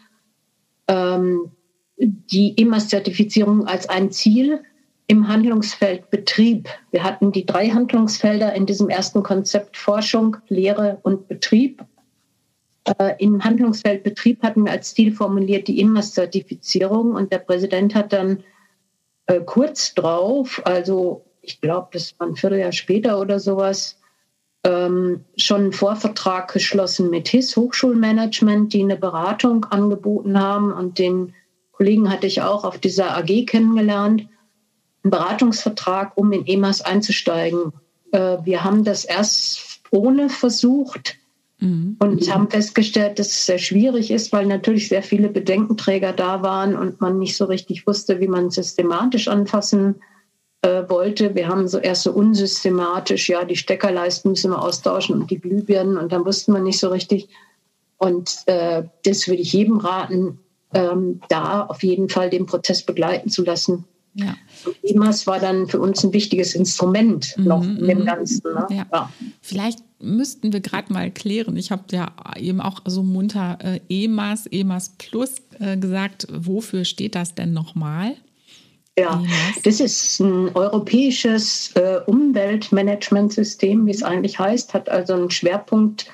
ähm, 0.88 1.52
die 1.96 2.54
EMAS-Zertifizierung 2.56 3.66
als 3.66 3.88
ein 3.88 4.10
Ziel 4.10 4.62
im 5.06 5.28
Handlungsfeld 5.28 6.10
Betrieb. 6.10 6.68
Wir 6.90 7.04
hatten 7.04 7.32
die 7.32 7.44
drei 7.44 7.68
Handlungsfelder 7.68 8.54
in 8.54 8.66
diesem 8.66 8.88
ersten 8.88 9.22
Konzept 9.22 9.76
Forschung, 9.76 10.36
Lehre 10.48 10.98
und 11.02 11.28
Betrieb. 11.28 11.84
Äh, 12.84 13.14
Im 13.18 13.44
Handlungsfeld 13.44 14.02
Betrieb 14.02 14.42
hatten 14.42 14.64
wir 14.64 14.72
als 14.72 14.94
Ziel 14.94 15.12
formuliert 15.12 15.68
die 15.68 15.80
EMAS-Zertifizierung 15.80 17.14
und 17.14 17.32
der 17.32 17.38
Präsident 17.38 17.94
hat 17.94 18.12
dann 18.12 18.42
äh, 19.26 19.40
kurz 19.40 19.94
drauf, 19.94 20.62
also 20.64 21.24
ich 21.42 21.60
glaube, 21.60 21.88
das 21.92 22.18
war 22.18 22.28
ein 22.28 22.36
Vierteljahr 22.36 22.72
später 22.72 23.20
oder 23.20 23.38
sowas, 23.38 23.98
ähm, 24.64 25.24
schon 25.36 25.60
einen 25.60 25.72
Vorvertrag 25.72 26.52
geschlossen 26.52 27.10
mit 27.10 27.28
HIS 27.28 27.56
Hochschulmanagement, 27.56 28.72
die 28.72 28.82
eine 28.82 28.96
Beratung 28.96 29.64
angeboten 29.66 30.40
haben 30.40 30.72
und 30.72 30.98
den 30.98 31.34
Kollegen 31.82 32.12
hatte 32.12 32.28
ich 32.28 32.42
auch 32.42 32.62
auf 32.62 32.78
dieser 32.78 33.16
AG 33.16 33.44
kennengelernt, 33.46 34.28
einen 35.02 35.10
Beratungsvertrag, 35.10 36.12
um 36.16 36.30
in 36.30 36.46
EMAS 36.46 36.80
einzusteigen. 36.80 37.72
Äh, 38.12 38.36
wir 38.44 38.62
haben 38.62 38.84
das 38.84 39.04
erst 39.04 39.80
ohne 39.90 40.28
versucht 40.28 41.16
mhm. 41.58 41.96
und 41.98 42.32
haben 42.32 42.48
festgestellt, 42.48 43.18
dass 43.18 43.30
es 43.30 43.46
sehr 43.46 43.58
schwierig 43.58 44.12
ist, 44.12 44.32
weil 44.32 44.46
natürlich 44.46 44.90
sehr 44.90 45.02
viele 45.02 45.28
Bedenkenträger 45.28 46.12
da 46.12 46.44
waren 46.44 46.76
und 46.76 47.00
man 47.00 47.18
nicht 47.18 47.36
so 47.36 47.46
richtig 47.46 47.84
wusste, 47.84 48.20
wie 48.20 48.28
man 48.28 48.52
systematisch 48.52 49.26
anfassen 49.26 49.96
äh, 50.62 50.84
wollte. 50.88 51.34
Wir 51.34 51.48
haben 51.48 51.66
so 51.66 51.78
erst 51.78 52.04
so 52.04 52.12
unsystematisch, 52.12 53.28
ja, 53.28 53.44
die 53.44 53.56
Steckerleisten 53.56 54.30
müssen 54.30 54.52
wir 54.52 54.62
austauschen 54.62 55.20
und 55.20 55.32
die 55.32 55.40
Glühbirnen 55.40 55.96
und 55.96 56.12
dann 56.12 56.24
wussten 56.24 56.52
wir 56.52 56.60
nicht 56.60 56.78
so 56.78 56.90
richtig. 56.90 57.28
Und 57.98 58.44
äh, 58.46 58.84
das 59.04 59.26
würde 59.26 59.42
ich 59.42 59.52
jedem 59.52 59.78
raten, 59.78 60.38
ähm, 60.74 61.20
da 61.28 61.66
auf 61.66 61.82
jeden 61.82 62.08
Fall 62.08 62.30
den 62.30 62.46
Prozess 62.46 62.82
begleiten 62.82 63.30
zu 63.30 63.44
lassen. 63.44 63.84
Ja. 64.14 64.36
EMAS 64.82 65.26
war 65.26 65.38
dann 65.38 65.68
für 65.68 65.80
uns 65.80 66.04
ein 66.04 66.12
wichtiges 66.12 66.54
Instrument 66.54 67.34
mhm, 67.38 67.44
noch 67.44 67.62
in 67.62 67.86
dem 67.86 68.00
mhm. 68.00 68.04
Ganzen. 68.04 68.42
Ne? 68.44 68.66
Ja. 68.70 68.86
Ja. 68.92 69.12
Vielleicht 69.40 69.78
müssten 70.00 70.52
wir 70.52 70.60
gerade 70.60 70.92
mal 70.92 71.10
klären. 71.10 71.56
Ich 71.56 71.70
habe 71.70 71.84
ja 71.92 72.12
eben 72.36 72.60
auch 72.60 72.80
so 72.84 73.02
munter 73.02 73.58
äh, 73.62 73.80
EMAS, 73.88 74.46
EMAS 74.46 74.96
Plus 74.98 75.36
äh, 75.58 75.78
gesagt. 75.78 76.26
Wofür 76.30 76.84
steht 76.84 77.14
das 77.14 77.34
denn 77.34 77.52
nochmal? 77.52 78.16
Ja, 78.98 79.22
das 79.64 79.80
ist 79.80 80.20
ein 80.20 80.54
europäisches 80.54 81.72
äh, 81.76 82.00
Umweltmanagementsystem, 82.04 83.86
wie 83.86 83.90
es 83.90 84.02
eigentlich 84.02 84.38
heißt, 84.38 84.74
hat 84.74 84.90
also 84.90 85.14
einen 85.14 85.30
Schwerpunkt 85.30 86.10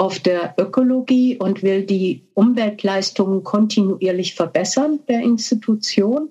auf 0.00 0.18
der 0.18 0.54
Ökologie 0.56 1.36
und 1.36 1.62
will 1.62 1.84
die 1.84 2.24
Umweltleistungen 2.32 3.44
kontinuierlich 3.44 4.34
verbessern 4.34 5.00
der 5.08 5.20
Institution. 5.20 6.30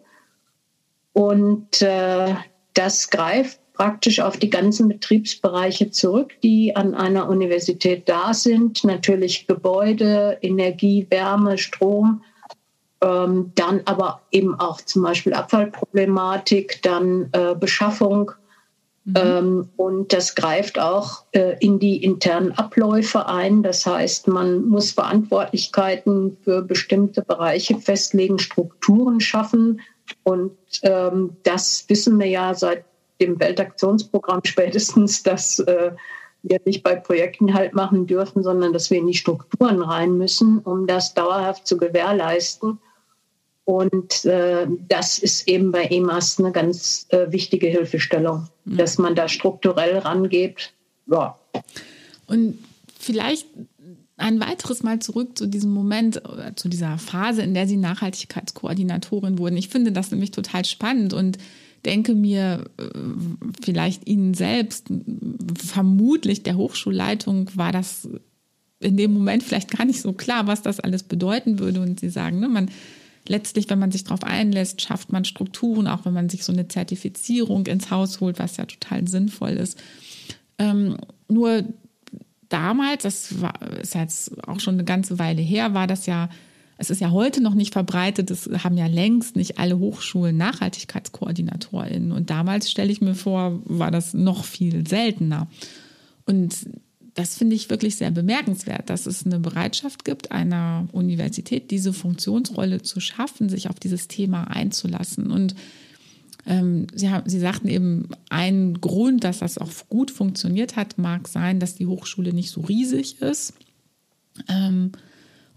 Und 1.14 1.80
äh, 1.84 2.34
das 2.74 3.12
greift 3.12 3.60
praktisch 3.74 4.22
auf 4.22 4.38
die 4.38 4.50
ganzen 4.50 4.88
Betriebsbereiche 4.88 5.92
zurück, 5.92 6.34
die 6.42 6.76
an 6.76 6.96
einer 6.96 7.30
Universität 7.30 8.10
da 8.10 8.34
sind. 8.34 8.84
Natürlich 8.84 9.46
Gebäude, 9.46 10.40
Energie, 10.42 11.06
Wärme, 11.12 11.60
Strom, 11.60 12.24
ähm, 13.02 13.52
dann 13.54 13.82
aber 13.86 14.24
eben 14.32 14.60
auch 14.60 14.82
zum 14.82 15.04
Beispiel 15.04 15.36
Abfallproblematik, 15.36 16.82
dann 16.82 17.30
äh, 17.34 17.54
Beschaffung. 17.54 18.32
Mhm. 19.10 19.16
Ähm, 19.16 19.70
und 19.78 20.14
das 20.14 20.36
greift 20.36 20.80
auch 20.80 21.24
äh, 21.32 21.56
in 21.60 21.80
die 21.80 22.04
internen 22.04 22.52
Abläufe 22.52 23.28
ein. 23.28 23.64
Das 23.64 23.86
heißt, 23.86 24.28
man 24.28 24.68
muss 24.68 24.92
Verantwortlichkeiten 24.92 26.38
für 26.44 26.62
bestimmte 26.62 27.24
Bereiche 27.24 27.80
festlegen, 27.80 28.38
Strukturen 28.38 29.20
schaffen. 29.20 29.82
Und 30.24 30.58
ähm, 30.84 31.38
das 31.44 31.86
wissen 31.88 32.20
wir 32.20 32.28
ja 32.28 32.54
seit 32.54 32.86
dem 33.20 33.40
Weltaktionsprogramm 33.40 34.42
spätestens, 34.46 35.24
dass 35.24 35.60
äh, 35.60 35.92
wir 36.44 36.60
nicht 36.66 36.84
bei 36.84 36.96
Projekten 36.96 37.54
halt 37.54 37.74
machen 37.74 38.06
dürfen, 38.06 38.44
sondern 38.44 38.74
dass 38.74 38.90
wir 38.92 39.00
in 39.00 39.08
die 39.08 39.14
Strukturen 39.14 39.82
rein 39.82 40.18
müssen, 40.18 40.60
um 40.60 40.88
das 40.88 41.14
dauerhaft 41.14 41.68
zu 41.68 41.78
gewährleisten. 41.78 42.80
Und 43.70 44.26
äh, 44.26 44.66
das 44.88 45.20
ist 45.20 45.48
eben 45.48 45.72
bei 45.72 45.84
EMAS 45.84 46.40
eine 46.40 46.52
ganz 46.52 47.06
äh, 47.10 47.32
wichtige 47.32 47.68
Hilfestellung, 47.68 48.48
mhm. 48.66 48.78
dass 48.78 48.98
man 48.98 49.14
da 49.14 49.28
strukturell 49.28 50.00
rangeht. 50.00 50.74
Ja. 51.06 51.38
Und 52.26 52.58
vielleicht 52.98 53.46
ein 54.18 54.40
weiteres 54.40 54.82
Mal 54.82 54.98
zurück 54.98 55.38
zu 55.38 55.46
diesem 55.46 55.70
Moment, 55.70 56.20
zu 56.56 56.68
dieser 56.68 56.98
Phase, 56.98 57.44
in 57.44 57.54
der 57.54 57.68
Sie 57.68 57.78
Nachhaltigkeitskoordinatorin 57.78 59.38
wurden. 59.38 59.56
Ich 59.56 59.70
finde 59.70 59.92
das 59.92 60.10
nämlich 60.10 60.32
total 60.32 60.66
spannend 60.66 61.14
und 61.14 61.38
denke 61.86 62.16
mir, 62.16 62.66
äh, 62.80 62.90
vielleicht 63.64 64.08
Ihnen 64.08 64.34
selbst, 64.34 64.88
vermutlich 65.64 66.42
der 66.42 66.58
Hochschulleitung 66.58 67.52
war 67.54 67.72
das 67.72 68.10
in 68.80 68.98
dem 68.98 69.14
Moment 69.14 69.44
vielleicht 69.44 69.78
gar 69.78 69.86
nicht 69.86 70.02
so 70.02 70.12
klar, 70.14 70.48
was 70.48 70.64
das 70.64 70.80
alles 70.80 71.04
bedeuten 71.04 71.60
würde. 71.60 71.82
Und 71.82 72.00
Sie 72.00 72.10
sagen, 72.10 72.40
ne, 72.40 72.50
man 72.50 72.72
letztlich, 73.30 73.70
wenn 73.70 73.80
man 73.80 73.92
sich 73.92 74.04
darauf 74.04 74.24
einlässt, 74.24 74.82
schafft 74.82 75.12
man 75.12 75.24
Strukturen, 75.24 75.88
auch 75.88 76.06
wenn 76.06 76.14
man 76.14 76.30
sich 76.30 76.44
so 76.44 76.52
eine 76.52 76.68
Zertifizierung 76.68 77.66
ins 77.68 77.92
Haus 77.92 78.20
holt, 78.20 78.40
was 78.40 78.58
ja 78.58 78.66
total 78.66 79.08
sinnvoll 79.08 79.52
ist. 79.52 79.78
Ähm, 80.58 80.98
nur 81.30 81.64
damals, 82.50 83.04
das 83.04 83.42
war, 83.42 83.62
ist 83.82 83.96
jetzt 83.96 84.48
auch 84.48 84.60
schon 84.60 84.76
eine 84.76 84.84
ganze 84.84 85.20
Weile 85.20 85.42
her, 85.42 85.74
war 85.74 85.88
das 85.88 86.06
ja, 86.08 86.30
es 86.78 86.90
ist 86.90 87.02
ja 87.02 87.12
heute 87.12 87.42
noch 87.42 87.54
nicht 87.54 87.74
verbreitet, 87.74 88.32
es 88.32 88.50
haben 88.64 88.78
ja 88.78 88.88
längst 88.88 89.36
nicht 89.36 89.60
alle 89.60 89.78
Hochschulen 89.78 90.38
NachhaltigkeitskoordinatorInnen. 90.38 92.12
Und 92.12 92.30
damals, 92.30 92.72
stelle 92.72 92.92
ich 92.92 93.02
mir 93.02 93.16
vor, 93.16 93.62
war 93.66 93.92
das 93.92 94.14
noch 94.14 94.46
viel 94.46 94.88
seltener. 94.88 95.48
Und 96.26 96.56
das 97.20 97.36
finde 97.36 97.54
ich 97.58 97.70
wirklich 97.70 97.98
sehr 97.98 98.12
bemerkenswert, 98.12 98.90
dass 98.90 99.06
es 99.06 99.26
eine 99.26 99.40
Bereitschaft 99.40 100.06
gibt, 100.06 100.32
einer 100.32 100.88
Universität 100.94 101.70
diese 101.70 101.92
Funktionsrolle 101.92 102.82
zu 102.82 103.02
schaffen, 103.02 103.50
sich 103.50 103.70
auf 103.70 103.78
dieses 103.78 104.08
Thema 104.08 104.46
einzulassen. 104.46 105.30
Und 105.30 105.54
ähm, 106.46 106.88
Sie, 106.96 107.10
haben, 107.10 107.30
Sie 107.30 107.40
sagten 107.40 107.68
eben, 107.68 108.08
ein 108.30 108.76
Grund, 108.80 109.26
dass 109.26 109.40
das 109.40 109.58
auch 109.58 109.70
gut 109.90 110.12
funktioniert 110.12 110.78
hat, 110.78 110.98
mag 110.98 111.28
sein, 111.28 111.60
dass 111.60 111.76
die 111.76 111.88
Hochschule 111.88 112.32
nicht 112.32 112.52
so 112.52 112.62
riesig 112.62 113.22
ist. 113.22 113.54
Ähm, 114.48 114.94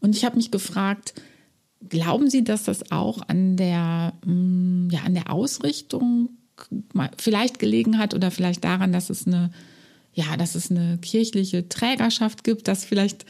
und 0.00 0.16
ich 0.16 0.24
habe 0.24 0.38
mich 0.38 0.50
gefragt, 0.50 1.14
glauben 1.88 2.28
Sie, 2.28 2.42
dass 2.42 2.64
das 2.64 2.90
auch 2.90 3.22
an 3.28 3.56
der, 3.56 4.14
mh, 4.26 4.34
mm, 4.34 4.90
ja, 4.90 5.02
an 5.02 5.14
der 5.14 5.30
Ausrichtung 5.30 6.30
vielleicht 7.18 7.60
gelegen 7.60 7.98
hat 7.98 8.14
oder 8.14 8.32
vielleicht 8.32 8.64
daran, 8.64 8.92
dass 8.92 9.10
es 9.10 9.28
eine 9.28 9.52
ja, 10.14 10.36
dass 10.36 10.54
es 10.54 10.70
eine 10.70 10.98
kirchliche 10.98 11.68
Trägerschaft 11.68 12.44
gibt, 12.44 12.68
dass 12.68 12.84
vielleicht 12.84 13.24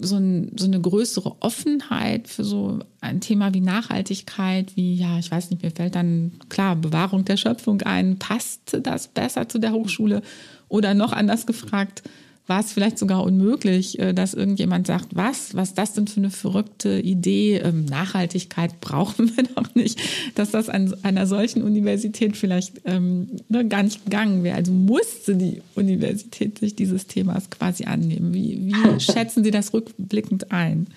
so, 0.00 0.16
ein, 0.16 0.52
so 0.56 0.66
eine 0.66 0.80
größere 0.80 1.36
Offenheit 1.40 2.28
für 2.28 2.44
so 2.44 2.78
ein 3.00 3.20
Thema 3.20 3.52
wie 3.52 3.60
Nachhaltigkeit, 3.60 4.76
wie, 4.76 4.94
ja, 4.94 5.18
ich 5.18 5.30
weiß 5.30 5.50
nicht, 5.50 5.62
mir 5.62 5.70
fällt 5.70 5.96
dann 5.96 6.32
klar 6.48 6.76
Bewahrung 6.76 7.24
der 7.24 7.36
Schöpfung 7.36 7.82
ein. 7.82 8.18
Passt 8.18 8.78
das 8.82 9.08
besser 9.08 9.48
zu 9.48 9.58
der 9.58 9.72
Hochschule? 9.72 10.22
Oder 10.68 10.94
noch 10.94 11.12
anders 11.12 11.46
gefragt, 11.46 12.02
war 12.48 12.60
es 12.60 12.72
vielleicht 12.72 12.98
sogar 12.98 13.22
unmöglich, 13.22 13.98
äh, 13.98 14.14
dass 14.14 14.34
irgendjemand 14.34 14.86
sagt, 14.86 15.08
was, 15.14 15.54
was 15.54 15.74
das 15.74 15.92
denn 15.92 16.06
für 16.06 16.18
eine 16.18 16.30
verrückte 16.30 16.98
Idee, 16.98 17.58
ähm, 17.58 17.84
Nachhaltigkeit 17.84 18.80
brauchen 18.80 19.36
wir 19.36 19.44
doch 19.54 19.74
nicht, 19.74 20.00
dass 20.34 20.50
das 20.50 20.68
an 20.68 20.94
einer 21.02 21.26
solchen 21.26 21.62
Universität 21.62 22.36
vielleicht 22.36 22.80
ähm, 22.86 23.36
ne, 23.48 23.68
gar 23.68 23.82
nicht 23.82 24.04
gegangen 24.04 24.42
wäre. 24.42 24.56
Also 24.56 24.72
musste 24.72 25.36
die 25.36 25.62
Universität 25.74 26.58
sich 26.58 26.74
dieses 26.74 27.06
Themas 27.06 27.50
quasi 27.50 27.84
annehmen. 27.84 28.32
Wie, 28.32 28.72
wie 28.72 29.00
schätzen 29.00 29.44
Sie 29.44 29.50
das 29.50 29.74
rückblickend 29.74 30.50
ein? 30.50 30.88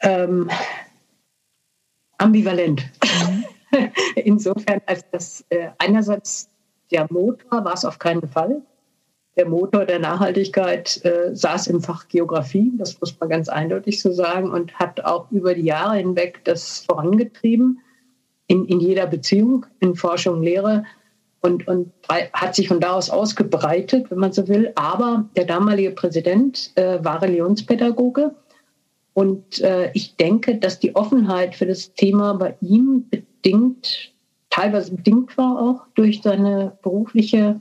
Ähm, 0.00 0.50
ambivalent. 2.18 2.84
Mhm. 3.02 3.44
Insofern, 4.14 4.80
als 4.86 5.04
das 5.10 5.44
äh, 5.48 5.68
einerseits 5.78 6.48
der 6.90 7.06
Motor 7.10 7.64
war 7.64 7.74
es 7.74 7.84
auf 7.84 7.98
keinen 7.98 8.28
Fall 8.28 8.62
der 9.38 9.48
Motor 9.48 9.84
der 9.84 10.00
Nachhaltigkeit 10.00 11.02
äh, 11.04 11.34
saß 11.34 11.68
im 11.68 11.80
Fach 11.80 12.08
Geografie, 12.08 12.72
das 12.76 13.00
muss 13.00 13.18
man 13.18 13.30
ganz 13.30 13.48
eindeutig 13.48 14.02
so 14.02 14.12
sagen, 14.12 14.50
und 14.50 14.74
hat 14.74 15.04
auch 15.04 15.30
über 15.30 15.54
die 15.54 15.62
Jahre 15.62 15.96
hinweg 15.96 16.40
das 16.44 16.84
vorangetrieben, 16.84 17.80
in, 18.48 18.64
in 18.66 18.80
jeder 18.80 19.06
Beziehung, 19.06 19.64
in 19.80 19.94
Forschung, 19.94 20.42
Lehre 20.42 20.84
und, 21.40 21.68
und 21.68 21.92
hat 22.08 22.56
sich 22.56 22.66
von 22.66 22.80
da 22.80 22.94
aus 22.94 23.10
ausgebreitet, 23.10 24.10
wenn 24.10 24.18
man 24.18 24.32
so 24.32 24.48
will. 24.48 24.72
Aber 24.74 25.28
der 25.36 25.44
damalige 25.44 25.92
Präsident 25.92 26.72
äh, 26.74 27.02
war 27.04 27.22
Religionspädagoge 27.22 28.34
und 29.14 29.60
äh, 29.60 29.90
ich 29.94 30.16
denke, 30.16 30.56
dass 30.56 30.80
die 30.80 30.96
Offenheit 30.96 31.54
für 31.54 31.66
das 31.66 31.94
Thema 31.94 32.34
bei 32.34 32.56
ihm 32.60 33.08
bedingt, 33.08 34.12
teilweise 34.50 34.94
bedingt 34.96 35.36
war 35.38 35.60
auch 35.60 35.86
durch 35.94 36.22
seine 36.22 36.76
berufliche 36.82 37.60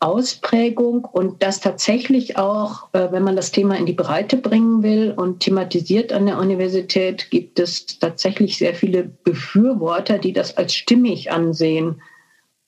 Ausprägung 0.00 1.04
und 1.04 1.42
das 1.42 1.60
tatsächlich 1.60 2.36
auch, 2.36 2.88
äh, 2.92 3.10
wenn 3.10 3.24
man 3.24 3.34
das 3.34 3.50
Thema 3.50 3.76
in 3.76 3.86
die 3.86 3.94
Breite 3.94 4.36
bringen 4.36 4.82
will 4.84 5.12
und 5.16 5.40
thematisiert 5.40 6.12
an 6.12 6.26
der 6.26 6.38
Universität, 6.38 7.30
gibt 7.30 7.58
es 7.58 7.98
tatsächlich 7.98 8.58
sehr 8.58 8.74
viele 8.74 9.02
Befürworter, 9.02 10.18
die 10.18 10.32
das 10.32 10.56
als 10.56 10.74
stimmig 10.74 11.32
ansehen. 11.32 12.00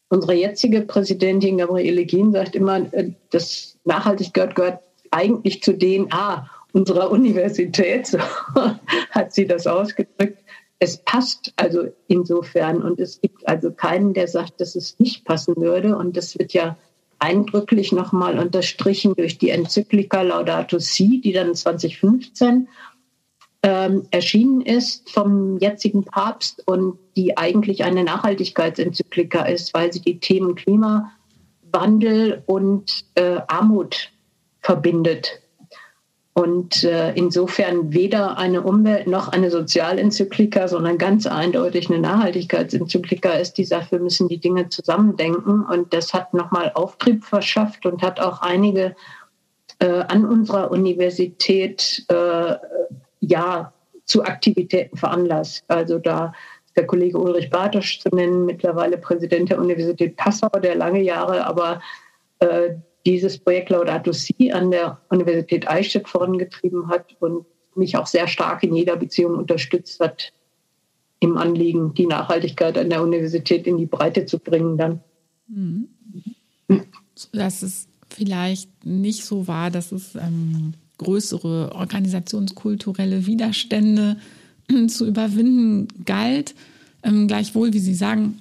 Unsere 0.09 0.35
jetzige 0.35 0.81
Präsidentin 0.81 1.59
Gabriele 1.59 2.05
Gien 2.05 2.33
sagt 2.33 2.57
immer, 2.57 2.93
äh, 2.93 3.13
das 3.31 3.79
Nachhaltigkeit 3.85 4.57
gehört 4.57 4.81
eigentlich 5.13 5.63
zu 5.63 5.77
DNA 5.79 6.51
unserer 6.73 7.13
Universität, 7.13 8.09
so 8.09 8.19
hat 9.11 9.33
sie 9.33 9.47
das 9.47 9.69
ausgedrückt. 9.69 10.39
Es 10.81 10.97
passt 10.97 11.53
also 11.57 11.89
insofern 12.09 12.83
und 12.83 12.99
es 12.99 13.21
gibt 13.21 13.47
also 13.47 13.71
keinen, 13.71 14.15
der 14.15 14.27
sagt, 14.27 14.61
dass 14.61 14.75
es 14.75 14.99
nicht 14.99 15.25
passen 15.25 15.55
würde 15.57 15.97
und 15.97 16.17
das 16.17 16.37
wird 16.39 16.55
ja 16.55 16.77
eindrücklich 17.21 17.93
nochmal 17.93 18.39
unterstrichen 18.39 19.15
durch 19.15 19.39
die 19.39 19.51
Enzyklika 19.51 20.23
Laudato 20.23 20.79
Si, 20.79 21.21
die 21.21 21.33
dann 21.33 21.55
2015 21.55 22.69
ähm, 23.63 24.07
erschienen 24.11 24.63
ist 24.63 25.11
vom 25.11 25.59
jetzigen 25.59 26.05
Papst 26.05 26.67
und 26.67 26.99
die 27.17 27.37
eigentlich 27.37 27.85
eine 27.85 28.05
Nachhaltigkeitsenzyklika 28.05 29.43
ist, 29.45 29.75
weil 29.75 29.93
sie 29.93 30.01
die 30.01 30.19
Themen 30.19 30.55
Klimawandel 30.55 32.43
und 32.47 33.05
äh, 33.15 33.41
Armut 33.49 34.13
verbindet. 34.61 35.43
Und 36.41 36.85
äh, 36.85 37.13
insofern 37.13 37.93
weder 37.93 38.39
eine 38.39 38.63
Umwelt- 38.63 39.07
noch 39.07 39.29
eine 39.29 39.51
Sozialenzyklika, 39.51 40.69
sondern 40.69 40.97
ganz 40.97 41.27
eindeutig 41.27 41.91
eine 41.91 41.99
Nachhaltigkeitsenzyklika 41.99 43.33
ist. 43.33 43.59
Die 43.59 43.65
sagt, 43.67 43.93
wir 43.93 43.99
müssen 43.99 44.27
die 44.27 44.39
Dinge 44.39 44.71
zusammendenken. 44.71 45.67
Und 45.67 45.93
das 45.93 46.15
hat 46.15 46.33
nochmal 46.33 46.73
Auftrieb 46.75 47.25
verschafft 47.25 47.85
und 47.85 48.01
hat 48.01 48.21
auch 48.21 48.41
einige 48.41 48.97
äh, 49.81 50.01
an 50.09 50.25
unserer 50.25 50.71
Universität 50.71 52.07
äh, 52.09 52.55
ja 53.21 53.75
zu 54.07 54.25
Aktivitäten 54.25 54.97
veranlasst. 54.97 55.65
Also 55.69 55.99
da 55.99 56.33
ist 56.65 56.75
der 56.75 56.87
Kollege 56.87 57.19
Ulrich 57.19 57.51
Bartosch 57.51 58.01
zu 58.01 58.09
nennen, 58.17 58.47
mittlerweile 58.47 58.97
Präsident 58.97 59.51
der 59.51 59.59
Universität 59.59 60.17
Passau, 60.17 60.49
der 60.49 60.75
lange 60.75 61.03
Jahre 61.03 61.45
aber 61.45 61.83
äh, 62.39 62.71
dieses 63.07 63.39
Projekt 63.39 63.71
Laudato 63.71 64.13
Si 64.13 64.53
an 64.53 64.71
der 64.71 65.01
Universität 65.09 65.69
Eichstätt 65.69 66.09
vorangetrieben 66.09 66.89
hat 66.89 67.17
und 67.21 67.47
mich 67.75 67.97
auch 67.97 68.07
sehr 68.07 68.29
stark 68.29 68.63
in 68.63 68.75
jeder 68.75 68.97
Beziehung 68.97 69.37
unterstützt 69.37 70.01
hat, 70.01 70.33
im 71.21 71.37
Anliegen, 71.37 71.95
die 71.95 72.07
Nachhaltigkeit 72.07 72.77
an 72.79 72.91
der 72.91 73.03
Universität 73.03 73.67
in 73.67 73.77
die 73.77 73.87
Breite 73.87 74.25
zu 74.25 74.39
bringen 74.39 74.79
dann. 74.79 75.01
Mhm. 75.49 75.89
Dass 77.33 77.63
es 77.63 77.89
vielleicht 78.09 78.85
nicht 78.85 79.25
so 79.25 79.47
war, 79.47 79.71
dass 79.71 79.93
es 79.93 80.15
ähm, 80.15 80.75
größere 80.99 81.73
organisationskulturelle 81.75 83.27
Widerstände 83.27 84.17
zu 84.89 85.07
überwinden 85.07 85.89
galt. 86.05 86.55
Ähm, 87.03 87.29
gleichwohl, 87.29 87.73
wie 87.73 87.79
Sie 87.79 87.95
sagen, 87.95 88.41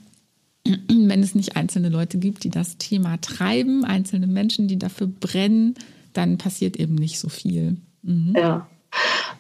wenn 0.88 1.24
es 1.24 1.36
nicht 1.36 1.56
einzelne 1.56 1.90
Leute 1.90 2.18
gibt, 2.18 2.44
die 2.44 2.50
das 2.50 2.78
Thema 2.78 3.18
treiben, 3.18 3.86
einzelne 3.86 4.28
Menschen, 4.28 4.68
die 4.68 4.78
dafür 4.78 5.08
brennen, 5.08 5.76
dann 6.14 6.38
passiert 6.38 6.78
eben 6.78 6.96
nicht 6.96 7.20
so 7.20 7.30
viel. 7.30 7.78
Mhm. 8.04 8.36
Ja. 8.38 8.68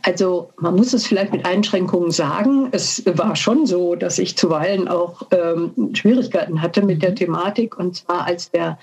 Also 0.03 0.51
man 0.57 0.75
muss 0.75 0.93
es 0.93 1.07
vielleicht 1.07 1.31
mit 1.31 1.45
Einschränkungen 1.45 2.11
sagen. 2.11 2.69
Es 2.71 3.03
war 3.05 3.35
schon 3.35 3.65
so, 3.65 3.95
dass 3.95 4.19
ich 4.19 4.37
zuweilen 4.37 4.87
auch 4.87 5.23
ähm, 5.31 5.91
Schwierigkeiten 5.93 6.61
hatte 6.61 6.83
mit 6.83 7.01
der 7.01 7.11
mhm. 7.11 7.15
Thematik. 7.15 7.77
Und 7.77 7.95
zwar 7.95 8.25
als 8.25 8.51
der 8.51 8.77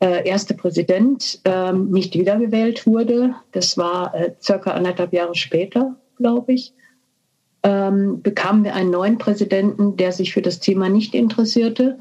äh, 0.00 0.28
erste 0.28 0.54
Präsident 0.54 1.40
ähm, 1.44 1.90
nicht 1.90 2.14
wiedergewählt 2.14 2.86
wurde. 2.86 3.34
Das 3.52 3.78
war 3.78 4.14
äh, 4.14 4.32
circa 4.40 4.72
anderthalb 4.72 5.12
Jahre 5.12 5.34
später, 5.34 5.96
glaube 6.16 6.52
ich 6.52 6.74
ähm, 7.62 8.22
bekamen 8.22 8.64
wir 8.64 8.74
einen 8.74 8.90
neuen 8.90 9.18
Präsidenten, 9.18 9.96
der 9.96 10.12
sich 10.12 10.32
für 10.32 10.42
das 10.42 10.60
Thema 10.60 10.88
nicht 10.88 11.14
interessierte, 11.14 11.98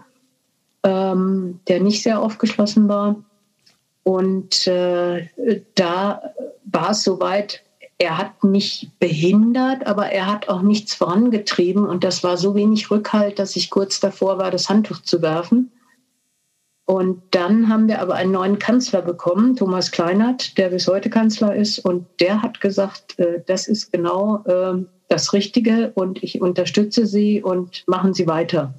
ähm, 0.83 1.59
der 1.67 1.81
nicht 1.81 2.03
sehr 2.03 2.21
aufgeschlossen 2.21 2.87
war. 2.87 3.15
Und 4.03 4.67
äh, 4.67 5.27
da 5.75 6.21
war 6.65 6.91
es 6.91 7.03
soweit, 7.03 7.63
er 7.97 8.17
hat 8.17 8.43
nicht 8.43 8.99
behindert, 8.99 9.85
aber 9.87 10.11
er 10.11 10.27
hat 10.27 10.49
auch 10.49 10.61
nichts 10.61 10.93
vorangetrieben. 10.93 11.85
Und 11.85 12.03
das 12.03 12.23
war 12.23 12.37
so 12.37 12.55
wenig 12.55 12.91
Rückhalt, 12.91 13.39
dass 13.39 13.55
ich 13.55 13.69
kurz 13.69 13.99
davor 13.99 14.37
war, 14.37 14.51
das 14.51 14.69
Handtuch 14.69 15.01
zu 15.01 15.21
werfen. 15.21 15.71
Und 16.85 17.21
dann 17.31 17.67
haben 17.67 17.89
wir 17.89 18.01
aber 18.01 18.13
einen 18.13 18.31
neuen 18.31 18.59
Kanzler 18.59 19.01
bekommen, 19.01 19.57
Thomas 19.57 19.91
Kleinert, 19.91 20.57
der 20.57 20.69
bis 20.69 20.87
heute 20.87 21.09
Kanzler 21.09 21.53
ist. 21.53 21.79
Und 21.79 22.05
der 22.21 22.41
hat 22.41 22.61
gesagt, 22.61 23.19
äh, 23.19 23.41
das 23.45 23.67
ist 23.67 23.91
genau 23.91 24.43
äh, 24.45 24.85
das 25.07 25.33
Richtige 25.33 25.91
und 25.95 26.23
ich 26.23 26.41
unterstütze 26.41 27.05
Sie 27.05 27.41
und 27.41 27.87
machen 27.87 28.13
Sie 28.13 28.27
weiter. 28.27 28.73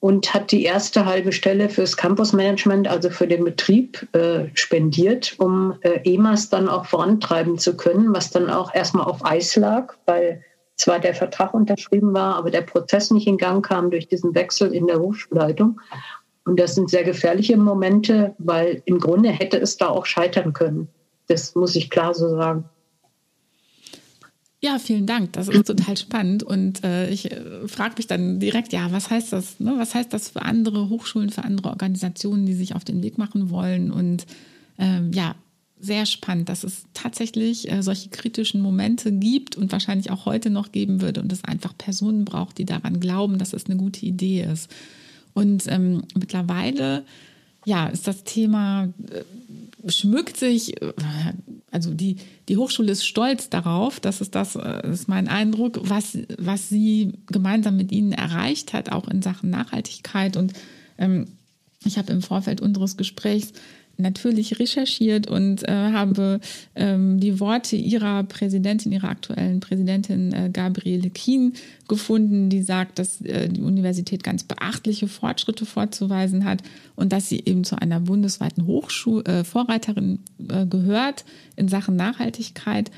Und 0.00 0.32
hat 0.32 0.52
die 0.52 0.62
erste 0.62 1.06
halbe 1.06 1.32
Stelle 1.32 1.68
fürs 1.68 1.96
Campusmanagement, 1.96 2.86
also 2.86 3.10
für 3.10 3.26
den 3.26 3.44
Betrieb, 3.44 4.06
äh, 4.14 4.46
spendiert, 4.54 5.34
um 5.38 5.74
äh, 5.80 6.00
EMAS 6.04 6.50
dann 6.50 6.68
auch 6.68 6.86
vorantreiben 6.86 7.58
zu 7.58 7.76
können, 7.76 8.14
was 8.14 8.30
dann 8.30 8.48
auch 8.48 8.72
erstmal 8.72 9.06
auf 9.06 9.24
Eis 9.24 9.56
lag, 9.56 9.94
weil 10.06 10.44
zwar 10.76 11.00
der 11.00 11.14
Vertrag 11.14 11.52
unterschrieben 11.52 12.14
war, 12.14 12.36
aber 12.36 12.50
der 12.50 12.60
Prozess 12.60 13.10
nicht 13.10 13.26
in 13.26 13.38
Gang 13.38 13.66
kam 13.66 13.90
durch 13.90 14.06
diesen 14.06 14.34
Wechsel 14.36 14.72
in 14.72 14.86
der 14.86 15.00
Hochschulleitung. 15.00 15.80
Und 16.44 16.58
das 16.60 16.76
sind 16.76 16.88
sehr 16.88 17.04
gefährliche 17.04 17.56
Momente, 17.56 18.34
weil 18.38 18.82
im 18.86 19.00
Grunde 19.00 19.30
hätte 19.30 19.58
es 19.58 19.76
da 19.76 19.88
auch 19.88 20.06
scheitern 20.06 20.52
können. 20.52 20.88
Das 21.26 21.54
muss 21.56 21.76
ich 21.76 21.90
klar 21.90 22.14
so 22.14 22.30
sagen. 22.30 22.64
Ja, 24.60 24.80
vielen 24.80 25.06
Dank. 25.06 25.34
Das 25.34 25.48
ist 25.48 25.66
total 25.66 25.96
spannend. 25.96 26.42
Und 26.42 26.82
äh, 26.82 27.10
ich 27.10 27.30
äh, 27.30 27.68
frage 27.68 27.94
mich 27.96 28.08
dann 28.08 28.40
direkt, 28.40 28.72
ja, 28.72 28.90
was 28.90 29.08
heißt 29.08 29.32
das? 29.32 29.60
Ne? 29.60 29.74
Was 29.76 29.94
heißt 29.94 30.12
das 30.12 30.30
für 30.30 30.42
andere 30.42 30.88
Hochschulen, 30.88 31.30
für 31.30 31.44
andere 31.44 31.68
Organisationen, 31.68 32.44
die 32.44 32.54
sich 32.54 32.74
auf 32.74 32.84
den 32.84 33.02
Weg 33.02 33.18
machen 33.18 33.50
wollen? 33.50 33.92
Und 33.92 34.26
ähm, 34.78 35.12
ja, 35.12 35.36
sehr 35.78 36.06
spannend, 36.06 36.48
dass 36.48 36.64
es 36.64 36.86
tatsächlich 36.92 37.70
äh, 37.70 37.82
solche 37.82 38.08
kritischen 38.08 38.60
Momente 38.60 39.12
gibt 39.12 39.54
und 39.54 39.70
wahrscheinlich 39.70 40.10
auch 40.10 40.26
heute 40.26 40.50
noch 40.50 40.72
geben 40.72 41.00
würde 41.00 41.20
und 41.20 41.32
es 41.32 41.44
einfach 41.44 41.76
Personen 41.78 42.24
braucht, 42.24 42.58
die 42.58 42.64
daran 42.64 42.98
glauben, 42.98 43.38
dass 43.38 43.52
es 43.52 43.66
eine 43.66 43.76
gute 43.76 44.04
Idee 44.04 44.42
ist. 44.42 44.74
Und 45.34 45.64
ähm, 45.68 46.02
mittlerweile 46.18 47.04
ja, 47.64 47.86
ist 47.86 48.08
das 48.08 48.24
Thema, 48.24 48.88
äh, 49.10 49.90
schmückt 49.90 50.36
sich, 50.36 50.80
äh, 50.82 50.92
also 51.70 51.92
die, 51.92 52.16
die 52.48 52.56
Hochschule 52.56 52.92
ist 52.92 53.06
stolz 53.06 53.50
darauf, 53.50 54.00
das 54.00 54.20
ist 54.20 54.34
das, 54.34 54.54
das 54.54 54.84
äh, 54.84 54.90
ist 54.90 55.08
mein 55.08 55.28
Eindruck, 55.28 55.80
was, 55.82 56.18
was 56.38 56.68
sie 56.68 57.12
gemeinsam 57.26 57.76
mit 57.76 57.92
ihnen 57.92 58.12
erreicht 58.12 58.72
hat, 58.72 58.90
auch 58.90 59.08
in 59.08 59.22
Sachen 59.22 59.50
Nachhaltigkeit. 59.50 60.36
Und 60.36 60.54
ähm, 60.96 61.26
ich 61.84 61.98
habe 61.98 62.12
im 62.12 62.22
Vorfeld 62.22 62.60
unseres 62.60 62.96
Gesprächs 62.96 63.52
natürlich 63.98 64.58
recherchiert 64.60 65.26
und 65.26 65.68
äh, 65.68 65.72
habe 65.72 66.40
ähm, 66.76 67.18
die 67.18 67.40
Worte 67.40 67.76
ihrer 67.76 68.22
Präsidentin, 68.22 68.92
ihrer 68.92 69.08
aktuellen 69.08 69.60
Präsidentin 69.60 70.32
äh, 70.32 70.50
Gabriele 70.52 71.10
Kien 71.10 71.54
gefunden, 71.88 72.48
die 72.48 72.62
sagt, 72.62 72.98
dass 72.98 73.20
äh, 73.22 73.48
die 73.48 73.60
Universität 73.60 74.22
ganz 74.22 74.44
beachtliche 74.44 75.08
Fortschritte 75.08 75.66
vorzuweisen 75.66 76.44
hat 76.44 76.62
und 76.94 77.12
dass 77.12 77.28
sie 77.28 77.42
eben 77.44 77.64
zu 77.64 77.80
einer 77.80 77.98
bundesweiten 77.98 78.66
Hochschul 78.66 79.22
äh, 79.26 79.42
Vorreiterin 79.42 80.20
äh, 80.48 80.64
gehört 80.64 81.24
in 81.56 81.68
Sachen 81.68 81.96
Nachhaltigkeit 81.96 82.92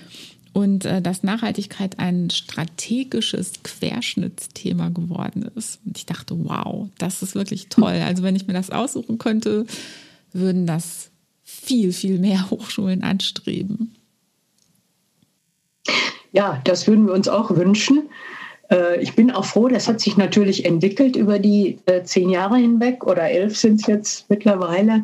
und 0.52 0.84
äh, 0.84 1.00
dass 1.00 1.22
Nachhaltigkeit 1.22 1.98
ein 1.98 2.28
strategisches 2.30 3.62
Querschnittsthema 3.62 4.88
geworden 4.88 5.48
ist. 5.54 5.80
Und 5.86 5.96
ich 5.96 6.06
dachte, 6.06 6.36
wow, 6.44 6.88
das 6.98 7.22
ist 7.22 7.34
wirklich 7.34 7.68
toll. 7.68 8.00
Also 8.04 8.22
wenn 8.22 8.36
ich 8.36 8.46
mir 8.46 8.54
das 8.54 8.70
aussuchen 8.70 9.18
könnte, 9.18 9.66
würden 10.32 10.66
das 10.66 11.10
viel, 11.42 11.92
viel 11.92 12.18
mehr 12.18 12.50
Hochschulen 12.50 13.02
anstreben. 13.02 13.96
Ja, 16.32 16.60
das 16.64 16.86
würden 16.86 17.06
wir 17.06 17.14
uns 17.14 17.28
auch 17.28 17.50
wünschen. 17.50 18.08
Äh, 18.70 19.00
ich 19.02 19.16
bin 19.16 19.30
auch 19.30 19.44
froh, 19.44 19.68
das 19.68 19.88
hat 19.88 20.00
sich 20.00 20.16
natürlich 20.16 20.64
entwickelt 20.64 21.16
über 21.16 21.38
die 21.38 21.78
äh, 21.86 22.02
zehn 22.04 22.30
Jahre 22.30 22.56
hinweg 22.56 23.04
oder 23.04 23.28
elf 23.28 23.56
sind 23.56 23.80
es 23.80 23.86
jetzt 23.86 24.30
mittlerweile. 24.30 25.02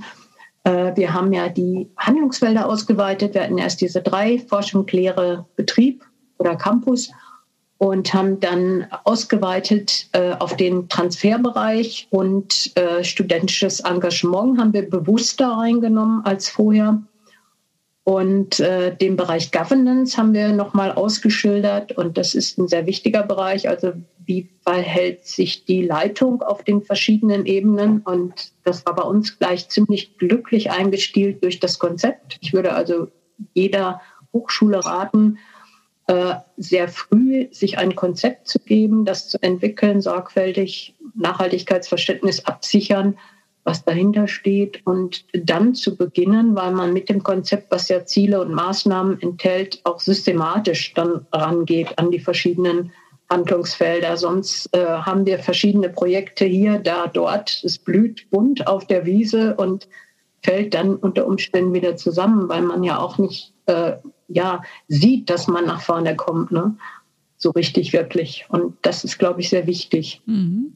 Äh, 0.65 0.97
wir 0.97 1.13
haben 1.13 1.33
ja 1.33 1.49
die 1.49 1.89
Handlungsfelder 1.97 2.67
ausgeweitet. 2.67 3.35
Wir 3.35 3.43
hatten 3.43 3.59
erst 3.59 3.81
diese 3.81 4.03
drei, 4.03 4.39
Forschung, 4.39 4.87
Lehre, 4.89 5.47
Betrieb 5.57 6.05
oder 6.39 6.57
Campus 6.57 7.11
und 7.79 8.15
haben 8.15 8.41
dann 8.41 8.87
ausgeweitet 9.05 10.09
äh, 10.13 10.33
auf 10.33 10.57
den 10.57 10.89
Transferbereich 10.89 12.09
und 12.11 12.73
äh, 12.77 13.05
studentisches 13.05 13.81
Engagement 13.81 14.59
haben 14.59 14.73
wir 14.73 14.89
bewusster 14.89 15.49
reingenommen 15.49 16.25
als 16.25 16.49
vorher. 16.49 17.03
Und 18.05 18.61
äh, 18.61 18.95
den 18.97 19.17
Bereich 19.17 19.51
Governance 19.51 20.17
haben 20.17 20.33
wir 20.33 20.53
nochmal 20.53 20.93
ausgeschildert 20.93 21.91
und 21.99 22.17
das 22.17 22.35
ist 22.35 22.57
ein 22.57 22.69
sehr 22.69 22.87
wichtiger 22.87 23.25
Bereich. 23.25 23.69
Also 23.69 23.95
wie 24.25 24.49
verhält 24.65 25.27
sich 25.27 25.65
die 25.65 25.83
Leitung 25.83 26.41
auf 26.41 26.63
den 26.63 26.83
verschiedenen 26.83 27.47
Ebenen? 27.47 28.03
Und 28.03 28.53
das 28.65 28.87
war 28.87 28.95
bei 28.95 29.03
uns 29.03 29.39
gleich 29.39 29.69
ziemlich 29.69 30.19
glücklich 30.19 30.71
eingestielt 30.71 31.43
durch 31.43 31.59
das 31.59 31.81
Konzept. 31.81 32.39
Ich 32.41 32.53
würde 32.53 32.75
also 32.75 33.09
jeder 33.55 34.01
Hochschule 34.33 34.85
raten, 34.85 35.39
sehr 36.57 36.89
früh 36.89 37.49
sich 37.51 37.79
ein 37.79 37.97
Konzept 37.97 38.47
zu 38.47 38.61
geben, 38.61 39.05
das 39.05 39.29
zu 39.29 39.43
entwickeln, 39.43 40.01
sorgfältig 40.01 40.95
Nachhaltigkeitsverständnis 41.17 42.45
absichern, 42.45 43.19
was 43.65 43.85
dahinter 43.85 44.29
steht 44.29 44.87
und 44.87 45.25
dann 45.33 45.75
zu 45.75 45.97
beginnen, 45.97 46.55
weil 46.55 46.71
man 46.71 46.93
mit 46.93 47.09
dem 47.09 47.25
Konzept, 47.25 47.73
was 47.73 47.89
ja 47.89 48.05
Ziele 48.05 48.41
und 48.41 48.55
Maßnahmen 48.55 49.21
enthält, 49.21 49.81
auch 49.83 49.99
systematisch 49.99 50.95
dann 50.95 51.27
rangeht 51.33 51.99
an 51.99 52.13
die 52.13 52.21
verschiedenen 52.21 52.93
Handlungsfelder. 53.29 54.17
Sonst 54.17 54.73
äh, 54.73 54.87
haben 54.87 55.27
wir 55.27 55.41
verschiedene 55.41 55.89
Projekte 55.89 56.45
hier, 56.45 56.79
da, 56.79 57.09
dort. 57.09 57.61
Es 57.65 57.79
blüht 57.79 58.31
bunt 58.31 58.69
auf 58.69 58.87
der 58.87 59.05
Wiese 59.05 59.57
und 59.57 59.89
fällt 60.45 60.75
dann 60.75 60.95
unter 60.95 61.27
Umständen 61.27 61.75
wieder 61.75 61.97
zusammen, 61.97 62.49
weil 62.49 62.63
man 62.63 62.85
ja 62.85 63.01
auch 63.01 63.19
nicht 63.19 63.53
äh, 63.67 63.95
ja, 64.29 64.63
sieht, 64.89 65.31
dass 65.31 65.47
man 65.47 65.67
nach 65.67 65.81
vorne 65.81 66.17
kommt, 66.17 66.53
ne? 66.53 66.77
so 67.39 67.51
richtig 67.51 67.93
wirklich. 67.93 68.47
Und 68.49 68.75
das 68.83 69.05
ist, 69.05 69.19
glaube 69.19 69.41
ich, 69.41 69.49
sehr 69.49 69.67
wichtig. 69.67 70.21
Mhm. 70.27 70.73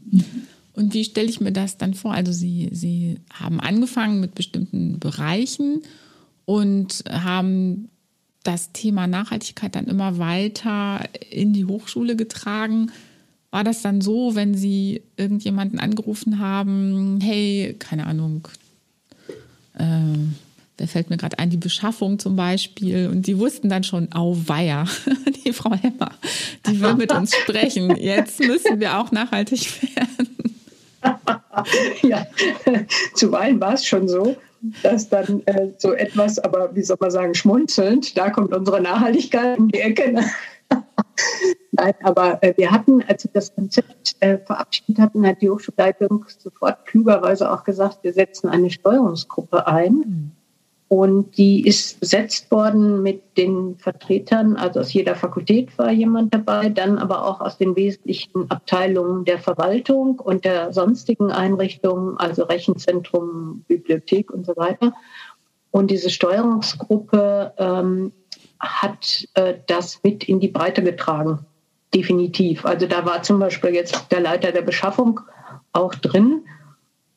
Und 0.74 0.94
wie 0.94 1.04
stelle 1.04 1.28
ich 1.28 1.40
mir 1.40 1.52
das 1.52 1.78
dann 1.78 1.94
vor? 1.94 2.12
Also 2.12 2.32
Sie, 2.32 2.68
Sie 2.72 3.18
haben 3.32 3.60
angefangen 3.60 4.20
mit 4.20 4.34
bestimmten 4.34 4.98
Bereichen 4.98 5.82
und 6.44 7.04
haben 7.10 7.88
das 8.42 8.72
Thema 8.72 9.06
Nachhaltigkeit 9.06 9.74
dann 9.74 9.86
immer 9.86 10.18
weiter 10.18 11.04
in 11.30 11.52
die 11.52 11.64
Hochschule 11.64 12.16
getragen. 12.16 12.90
War 13.50 13.64
das 13.64 13.82
dann 13.82 14.00
so, 14.00 14.34
wenn 14.34 14.54
Sie 14.54 15.02
irgendjemanden 15.16 15.80
angerufen 15.80 16.38
haben, 16.38 17.18
hey, 17.20 17.74
keine 17.78 18.06
Ahnung, 18.06 18.48
äh, 19.74 19.84
wer 20.80 20.88
fällt 20.88 21.10
mir 21.10 21.18
gerade 21.18 21.38
ein, 21.38 21.50
die 21.50 21.58
Beschaffung 21.58 22.18
zum 22.18 22.36
Beispiel, 22.36 23.08
und 23.08 23.26
Sie 23.26 23.38
wussten 23.38 23.68
dann 23.68 23.84
schon, 23.84 24.10
auweia, 24.12 24.86
die 25.44 25.52
Frau 25.52 25.74
Hemmer, 25.74 26.12
die 26.66 26.80
will 26.80 26.94
mit 26.94 27.12
uns 27.12 27.36
sprechen, 27.36 27.94
jetzt 28.00 28.40
müssen 28.40 28.80
wir 28.80 28.98
auch 28.98 29.12
nachhaltig 29.12 29.82
werden. 29.94 30.56
ja, 32.02 32.26
zuweilen 33.14 33.60
war 33.60 33.74
es 33.74 33.86
schon 33.86 34.08
so, 34.08 34.36
dass 34.82 35.08
dann 35.08 35.42
äh, 35.46 35.68
so 35.78 35.92
etwas, 35.92 36.38
aber 36.38 36.74
wie 36.74 36.82
soll 36.82 36.96
man 36.98 37.10
sagen, 37.10 37.34
schmunzelnd, 37.34 38.16
da 38.16 38.30
kommt 38.30 38.54
unsere 38.54 38.80
Nachhaltigkeit 38.80 39.58
um 39.58 39.68
die 39.68 39.80
Ecke. 39.80 40.12
Ne? 40.12 40.30
Nein, 41.72 41.94
aber 42.02 42.42
äh, 42.42 42.54
wir 42.56 42.70
hatten, 42.70 43.02
als 43.02 43.24
wir 43.24 43.30
das 43.32 43.54
Konzept 43.54 44.16
äh, 44.20 44.38
verabschiedet 44.38 44.98
hatten, 44.98 45.26
hat 45.26 45.40
die 45.40 45.50
Hochschulleitung 45.50 46.24
sofort 46.38 46.86
klugerweise 46.86 47.50
auch 47.50 47.64
gesagt, 47.64 47.98
wir 48.02 48.12
setzen 48.12 48.48
eine 48.48 48.70
Steuerungsgruppe 48.70 49.66
ein. 49.66 50.32
Und 50.92 51.36
die 51.38 51.64
ist 51.64 52.00
besetzt 52.00 52.50
worden 52.50 53.00
mit 53.00 53.36
den 53.36 53.76
Vertretern, 53.76 54.56
also 54.56 54.80
aus 54.80 54.92
jeder 54.92 55.14
Fakultät 55.14 55.78
war 55.78 55.92
jemand 55.92 56.34
dabei, 56.34 56.68
dann 56.68 56.98
aber 56.98 57.24
auch 57.24 57.40
aus 57.40 57.58
den 57.58 57.76
wesentlichen 57.76 58.50
Abteilungen 58.50 59.24
der 59.24 59.38
Verwaltung 59.38 60.18
und 60.18 60.44
der 60.44 60.72
sonstigen 60.72 61.30
Einrichtungen, 61.30 62.16
also 62.16 62.42
Rechenzentrum, 62.42 63.64
Bibliothek 63.68 64.32
und 64.32 64.44
so 64.44 64.56
weiter. 64.56 64.92
Und 65.70 65.92
diese 65.92 66.10
Steuerungsgruppe 66.10 67.52
ähm, 67.56 68.10
hat 68.58 69.28
äh, 69.34 69.54
das 69.68 70.00
mit 70.02 70.24
in 70.24 70.40
die 70.40 70.48
Breite 70.48 70.82
getragen, 70.82 71.46
definitiv. 71.94 72.66
Also 72.66 72.88
da 72.88 73.06
war 73.06 73.22
zum 73.22 73.38
Beispiel 73.38 73.76
jetzt 73.76 74.10
der 74.10 74.22
Leiter 74.22 74.50
der 74.50 74.62
Beschaffung 74.62 75.20
auch 75.72 75.94
drin 75.94 76.42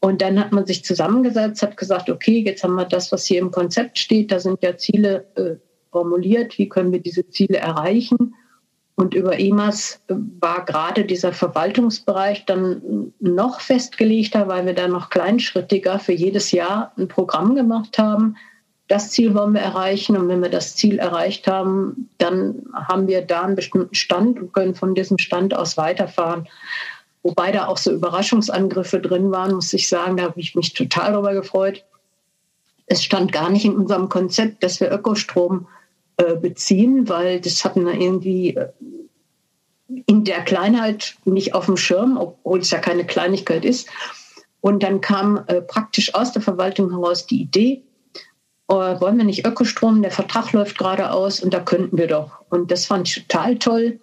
und 0.04 0.22
dann 0.22 0.38
hat 0.38 0.52
man 0.52 0.66
sich 0.66 0.84
zusammengesetzt, 0.84 1.62
hat 1.62 1.78
gesagt, 1.78 2.10
okay, 2.10 2.44
jetzt 2.46 2.62
haben 2.66 2.76
wir 2.76 2.84
das, 2.84 3.14
was 3.14 3.24
hier 3.24 3.40
im 3.40 3.52
Konzept 3.52 3.98
steht, 3.98 4.34
da 4.34 4.40
sind 4.42 4.62
ja 4.62 4.76
Ziele 4.76 5.26
äh, 5.36 5.56
formuliert, 5.94 6.58
wie 6.58 6.68
können 6.68 6.92
wir 6.92 7.00
diese 7.00 7.30
Ziele 7.30 7.60
erreichen? 7.60 8.36
Und 8.96 9.14
über 9.14 9.40
EMAS 9.40 10.02
äh, 10.10 10.16
war 10.42 10.66
gerade 10.66 11.06
dieser 11.06 11.32
Verwaltungsbereich 11.32 12.46
dann 12.46 13.14
noch 13.22 13.62
festgelegter, 13.62 14.50
weil 14.50 14.66
wir 14.66 14.74
da 14.74 14.90
noch 14.90 15.10
kleinschrittiger 15.10 16.00
für 16.00 16.12
jedes 16.12 16.52
Jahr 16.52 16.92
ein 16.98 17.08
Programm 17.08 17.56
gemacht 17.56 17.98
haben. 17.98 18.36
Das 18.90 19.12
Ziel 19.12 19.34
wollen 19.34 19.54
wir 19.54 19.62
erreichen 19.62 20.18
und 20.18 20.28
wenn 20.28 20.42
wir 20.42 20.50
das 20.50 20.76
Ziel 20.76 21.00
erreicht 21.00 21.48
haben, 21.48 22.10
dann 22.18 22.64
haben 22.74 23.08
wir 23.08 23.22
da 23.22 23.44
einen 23.44 23.56
bestimmten 23.56 23.96
Stand 23.96 24.38
und 24.38 24.52
können 24.52 24.76
von 24.76 24.96
diesem 24.96 25.18
Stand 25.18 25.56
aus 25.56 25.78
weiterfahren. 25.78 26.50
Wobei 27.24 27.52
da 27.52 27.68
auch 27.68 27.78
so 27.78 27.92
Überraschungsangriffe 27.92 29.00
drin 29.00 29.32
waren, 29.32 29.56
muss 29.56 29.74
ich 29.74 29.88
sagen, 29.88 30.18
da 30.18 30.24
habe 30.24 30.40
ich 30.40 30.56
mich 30.56 30.74
total 30.74 31.14
darüber 31.14 31.34
gefreut. 31.34 31.86
Es 32.86 33.04
stand 33.04 33.32
gar 33.32 33.50
nicht 33.50 33.64
in 33.66 33.78
unserem 33.78 34.10
Konzept, 34.10 34.62
dass 34.62 34.82
wir 34.82 34.92
Ökostrom 34.92 35.68
äh, 36.18 36.36
beziehen, 36.36 37.08
weil 37.08 37.40
das 37.40 37.64
hatten 37.64 37.86
wir 37.86 37.94
irgendwie 37.94 38.56
äh, 38.56 38.70
in 40.06 40.26
der 40.26 40.42
Kleinheit 40.42 41.16
nicht 41.24 41.56
auf 41.56 41.66
dem 41.66 41.78
Schirm, 41.78 42.18
obwohl 42.18 42.60
es 42.60 42.72
ja 42.72 42.80
keine 42.80 43.06
Kleinigkeit 43.06 43.64
ist. 43.64 43.90
Und 44.60 44.84
dann 44.84 45.02
kam 45.02 45.44
äh, 45.48 45.62
praktisch 45.62 46.14
aus 46.14 46.34
der 46.34 46.42
Verwaltung 46.42 46.92
heraus 46.92 47.26
die 47.26 47.42
Idee, 47.42 47.84
äh, 48.68 48.74
wollen 48.74 49.18
wir 49.18 49.26
nicht 49.26 49.46
Ökostrom, 49.46 50.02
der 50.02 50.12
Vertrag 50.12 50.52
läuft 50.52 50.78
gerade 50.78 51.12
aus 51.12 51.42
und 51.42 51.54
da 51.54 51.60
könnten 51.60 51.98
wir 51.98 52.08
doch. 52.08 52.42
Und 52.50 52.72
das 52.72 52.86
fand 52.86 53.08
ich 53.08 53.28
total 53.28 53.58
toll. 53.58 54.00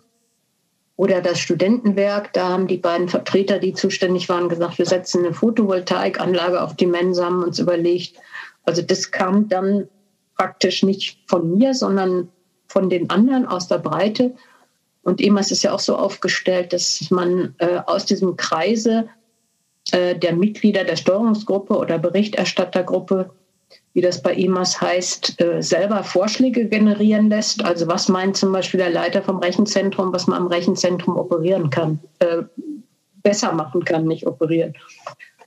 Oder 1.00 1.22
das 1.22 1.38
Studentenwerk, 1.38 2.34
da 2.34 2.50
haben 2.50 2.66
die 2.66 2.76
beiden 2.76 3.08
Vertreter, 3.08 3.58
die 3.58 3.72
zuständig 3.72 4.28
waren, 4.28 4.50
gesagt, 4.50 4.76
wir 4.76 4.84
setzen 4.84 5.24
eine 5.24 5.32
Photovoltaikanlage 5.32 6.60
auf 6.60 6.76
die 6.76 6.84
Mensa, 6.84 7.24
haben 7.24 7.42
uns 7.42 7.58
überlegt. 7.58 8.18
Also 8.64 8.82
das 8.82 9.10
kam 9.10 9.48
dann 9.48 9.88
praktisch 10.36 10.82
nicht 10.82 11.18
von 11.26 11.56
mir, 11.56 11.72
sondern 11.72 12.28
von 12.66 12.90
den 12.90 13.08
anderen 13.08 13.46
aus 13.46 13.66
der 13.66 13.78
Breite. 13.78 14.34
Und 15.00 15.22
EMAS 15.22 15.50
ist 15.50 15.62
ja 15.62 15.72
auch 15.72 15.80
so 15.80 15.96
aufgestellt, 15.96 16.74
dass 16.74 17.10
man 17.10 17.54
äh, 17.60 17.78
aus 17.86 18.04
diesem 18.04 18.36
Kreise 18.36 19.08
äh, 19.92 20.14
der 20.14 20.34
Mitglieder 20.34 20.84
der 20.84 20.96
Steuerungsgruppe 20.96 21.78
oder 21.78 21.98
Berichterstattergruppe 21.98 23.30
wie 23.92 24.00
das 24.00 24.22
bei 24.22 24.34
EMAS 24.34 24.80
heißt, 24.80 25.40
äh, 25.40 25.62
selber 25.62 26.04
Vorschläge 26.04 26.66
generieren 26.66 27.28
lässt. 27.28 27.64
Also 27.64 27.88
was 27.88 28.08
meint 28.08 28.36
zum 28.36 28.52
Beispiel 28.52 28.78
der 28.78 28.90
Leiter 28.90 29.22
vom 29.22 29.38
Rechenzentrum, 29.38 30.12
was 30.12 30.26
man 30.26 30.38
am 30.38 30.46
Rechenzentrum 30.46 31.16
operieren 31.16 31.70
kann, 31.70 31.98
äh, 32.20 32.42
besser 33.22 33.52
machen 33.52 33.84
kann, 33.84 34.06
nicht 34.06 34.26
operieren. 34.26 34.74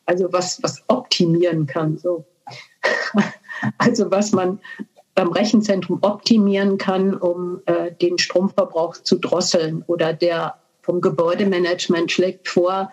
Also 0.05 0.27
was, 0.31 0.61
was 0.61 0.83
optimieren 0.87 1.65
kann. 1.65 1.97
So. 1.97 2.25
Also 3.77 4.11
was 4.11 4.33
man 4.33 4.59
beim 5.15 5.31
Rechenzentrum 5.31 5.99
optimieren 6.01 6.77
kann, 6.77 7.13
um 7.13 7.61
äh, 7.65 7.91
den 7.93 8.17
Stromverbrauch 8.17 8.97
zu 8.97 9.19
drosseln. 9.19 9.83
Oder 9.87 10.11
der 10.11 10.55
vom 10.81 10.99
Gebäudemanagement 10.99 12.11
schlägt 12.11 12.49
vor, 12.49 12.91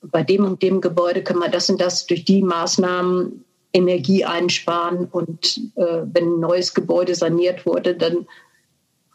bei 0.00 0.22
dem 0.22 0.44
und 0.44 0.62
dem 0.62 0.80
Gebäude 0.80 1.24
können 1.24 1.40
wir 1.40 1.48
das 1.48 1.68
und 1.68 1.80
das 1.80 2.06
durch 2.06 2.24
die 2.24 2.42
Maßnahmen 2.42 3.44
Energie 3.72 4.24
einsparen. 4.24 5.06
Und 5.06 5.58
äh, 5.76 6.02
wenn 6.04 6.34
ein 6.34 6.40
neues 6.40 6.74
Gebäude 6.74 7.14
saniert 7.14 7.66
wurde, 7.66 7.94
dann 7.94 8.26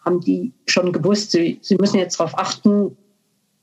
haben 0.05 0.19
die 0.19 0.53
schon 0.65 0.91
gewusst, 0.91 1.31
sie, 1.31 1.59
sie 1.61 1.75
müssen 1.75 1.97
jetzt 1.97 2.19
darauf 2.19 2.37
achten. 2.37 2.97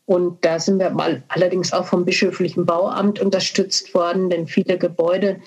Und 0.06 0.44
da 0.44 0.58
sind 0.58 0.78
wir 0.78 0.90
mal 0.90 1.22
allerdings 1.28 1.72
auch 1.72 1.86
vom 1.86 2.04
bischöflichen 2.04 2.66
Bauamt 2.66 3.20
unterstützt 3.20 3.94
worden, 3.94 4.28
denn 4.28 4.46
viele 4.46 4.76
Gebäude 4.76 5.40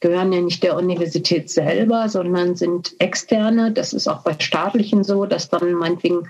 gehören 0.00 0.32
ja 0.32 0.40
nicht 0.40 0.62
der 0.62 0.76
Universität 0.76 1.50
selber, 1.50 2.08
sondern 2.08 2.54
sind 2.54 2.94
externe. 2.98 3.72
Das 3.72 3.92
ist 3.92 4.08
auch 4.08 4.22
bei 4.22 4.34
staatlichen 4.38 5.04
so, 5.04 5.26
dass 5.26 5.48
dann 5.48 5.72
meinetwegen 5.72 6.28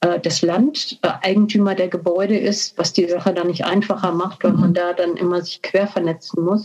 äh, 0.00 0.20
das 0.20 0.42
Land 0.42 0.98
äh, 1.02 1.08
Eigentümer 1.22 1.74
der 1.74 1.88
Gebäude 1.88 2.36
ist, 2.36 2.78
was 2.78 2.92
die 2.92 3.08
Sache 3.08 3.32
dann 3.32 3.48
nicht 3.48 3.64
einfacher 3.64 4.12
macht, 4.12 4.44
weil 4.44 4.52
man 4.52 4.74
da 4.74 4.92
dann 4.92 5.16
immer 5.16 5.42
sich 5.42 5.62
quer 5.62 5.88
vernetzen 5.88 6.44
muss 6.44 6.64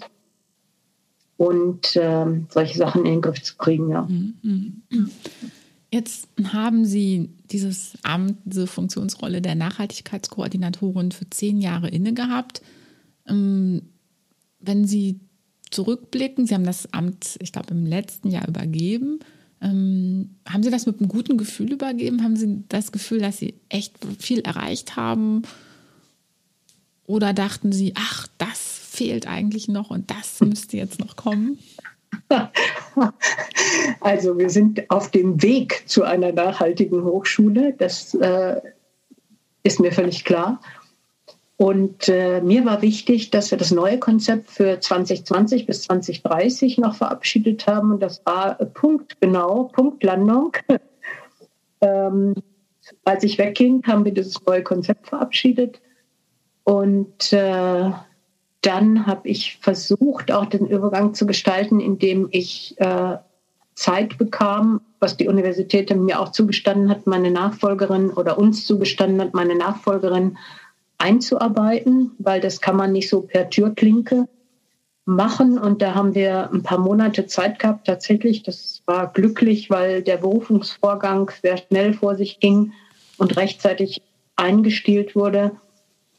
und 1.38 1.96
äh, 1.96 2.26
solche 2.50 2.78
Sachen 2.78 3.06
in 3.06 3.14
den 3.14 3.22
Griff 3.22 3.42
zu 3.42 3.56
kriegen. 3.58 3.90
Ja. 3.90 4.04
Mhm, 4.04 4.82
mhm. 4.90 5.12
Jetzt 5.92 6.28
haben 6.52 6.86
Sie 6.86 7.30
dieses 7.52 7.94
Amt, 8.04 8.38
diese 8.46 8.68
Funktionsrolle 8.68 9.42
der 9.42 9.56
Nachhaltigkeitskoordinatorin 9.56 11.12
für 11.12 11.30
zehn 11.30 11.62
Jahre 11.62 11.90
inne 11.90 12.14
gehabt. 12.14 12.62
Ähm, 13.28 13.82
wenn 14.60 14.86
Sie 14.86 15.20
zurückblicken, 15.72 16.48
Sie 16.48 16.54
haben 16.54 16.66
das 16.66 16.92
Amt, 16.94 17.38
ich 17.42 17.52
glaube, 17.52 17.72
im 17.72 17.86
letzten 17.86 18.30
Jahr 18.30 18.48
übergeben. 18.48 19.20
Ähm, 19.62 20.36
haben 20.48 20.64
Sie 20.64 20.72
das 20.72 20.86
mit 20.86 21.00
einem 21.00 21.08
guten 21.08 21.38
Gefühl 21.38 21.72
übergeben? 21.72 22.24
Haben 22.24 22.36
Sie 22.36 22.64
das 22.68 22.92
Gefühl, 22.92 23.20
dass 23.20 23.38
Sie 23.38 23.56
echt 23.70 23.96
viel 24.20 24.40
erreicht 24.40 24.96
haben? 24.96 25.44
Oder 27.06 27.34
dachten 27.34 27.72
Sie, 27.72 27.94
ach, 27.96 28.28
das 28.38 28.85
fehlt 28.96 29.28
eigentlich 29.28 29.68
noch 29.68 29.90
und 29.92 30.10
das 30.10 30.40
müsste 30.42 30.78
jetzt 30.78 31.00
noch 31.00 31.16
kommen? 31.16 31.60
Also 34.00 34.38
wir 34.38 34.50
sind 34.50 34.90
auf 34.90 35.12
dem 35.12 35.42
Weg 35.42 35.84
zu 35.86 36.04
einer 36.04 36.32
nachhaltigen 36.32 37.04
Hochschule. 37.04 37.74
Das 37.78 38.14
äh, 38.14 38.62
ist 39.64 39.80
mir 39.80 39.92
völlig 39.92 40.24
klar. 40.24 40.62
Und 41.58 42.10
äh, 42.10 42.42
mir 42.42 42.66
war 42.66 42.82
wichtig, 42.82 43.32
dass 43.32 43.52
wir 43.52 43.58
das 43.58 43.72
neue 43.72 43.98
Konzept 43.98 44.52
für 44.52 44.80
2020 44.80 45.66
bis 45.66 45.84
2030 45.84 46.78
noch 46.78 46.96
verabschiedet 46.96 47.66
haben. 47.66 47.92
Und 47.92 48.02
das 48.02 48.22
war 48.26 48.56
punktgenau, 48.56 49.66
Punktlandung. 49.66 50.52
ähm, 51.82 52.36
als 53.06 53.24
ich 53.24 53.38
wegging, 53.38 53.84
haben 53.88 54.04
wir 54.04 54.14
dieses 54.14 54.46
neue 54.46 54.64
Konzept 54.64 55.08
verabschiedet. 55.08 55.82
Und 56.66 57.32
äh, 57.32 57.92
dann 58.66 59.06
habe 59.06 59.28
ich 59.28 59.58
versucht, 59.62 60.32
auch 60.32 60.46
den 60.46 60.66
Übergang 60.68 61.14
zu 61.14 61.26
gestalten, 61.26 61.80
indem 61.80 62.28
ich 62.32 62.76
äh, 62.80 63.18
Zeit 63.76 64.18
bekam, 64.18 64.82
was 65.00 65.18
die 65.18 65.28
Universität 65.28 65.96
mir 65.96 66.20
auch 66.20 66.32
zugestanden 66.32 66.90
hat, 66.90 67.06
meine 67.06 67.30
Nachfolgerin 67.30 68.10
oder 68.10 68.40
uns 68.40 68.66
zugestanden 68.66 69.22
hat, 69.22 69.34
meine 69.34 69.56
Nachfolgerin 69.56 70.38
einzuarbeiten, 70.98 72.12
weil 72.18 72.42
das 72.42 72.62
kann 72.62 72.78
man 72.78 72.92
nicht 72.92 73.10
so 73.10 73.22
per 73.22 73.50
Türklinke 73.50 74.28
machen. 75.06 75.58
Und 75.58 75.82
da 75.82 75.94
haben 75.94 76.16
wir 76.16 76.50
ein 76.52 76.64
paar 76.64 76.80
Monate 76.80 77.28
Zeit 77.28 77.60
gehabt. 77.60 77.86
Tatsächlich, 77.86 78.44
das 78.44 78.82
war 78.86 79.12
glücklich, 79.12 79.70
weil 79.70 80.02
der 80.02 80.18
Berufungsvorgang 80.18 81.32
sehr 81.42 81.58
schnell 81.58 81.94
vor 81.94 82.16
sich 82.16 82.40
ging 82.40 82.74
und 83.18 83.38
rechtzeitig 83.38 84.02
eingestielt 84.36 85.16
wurde. 85.16 85.52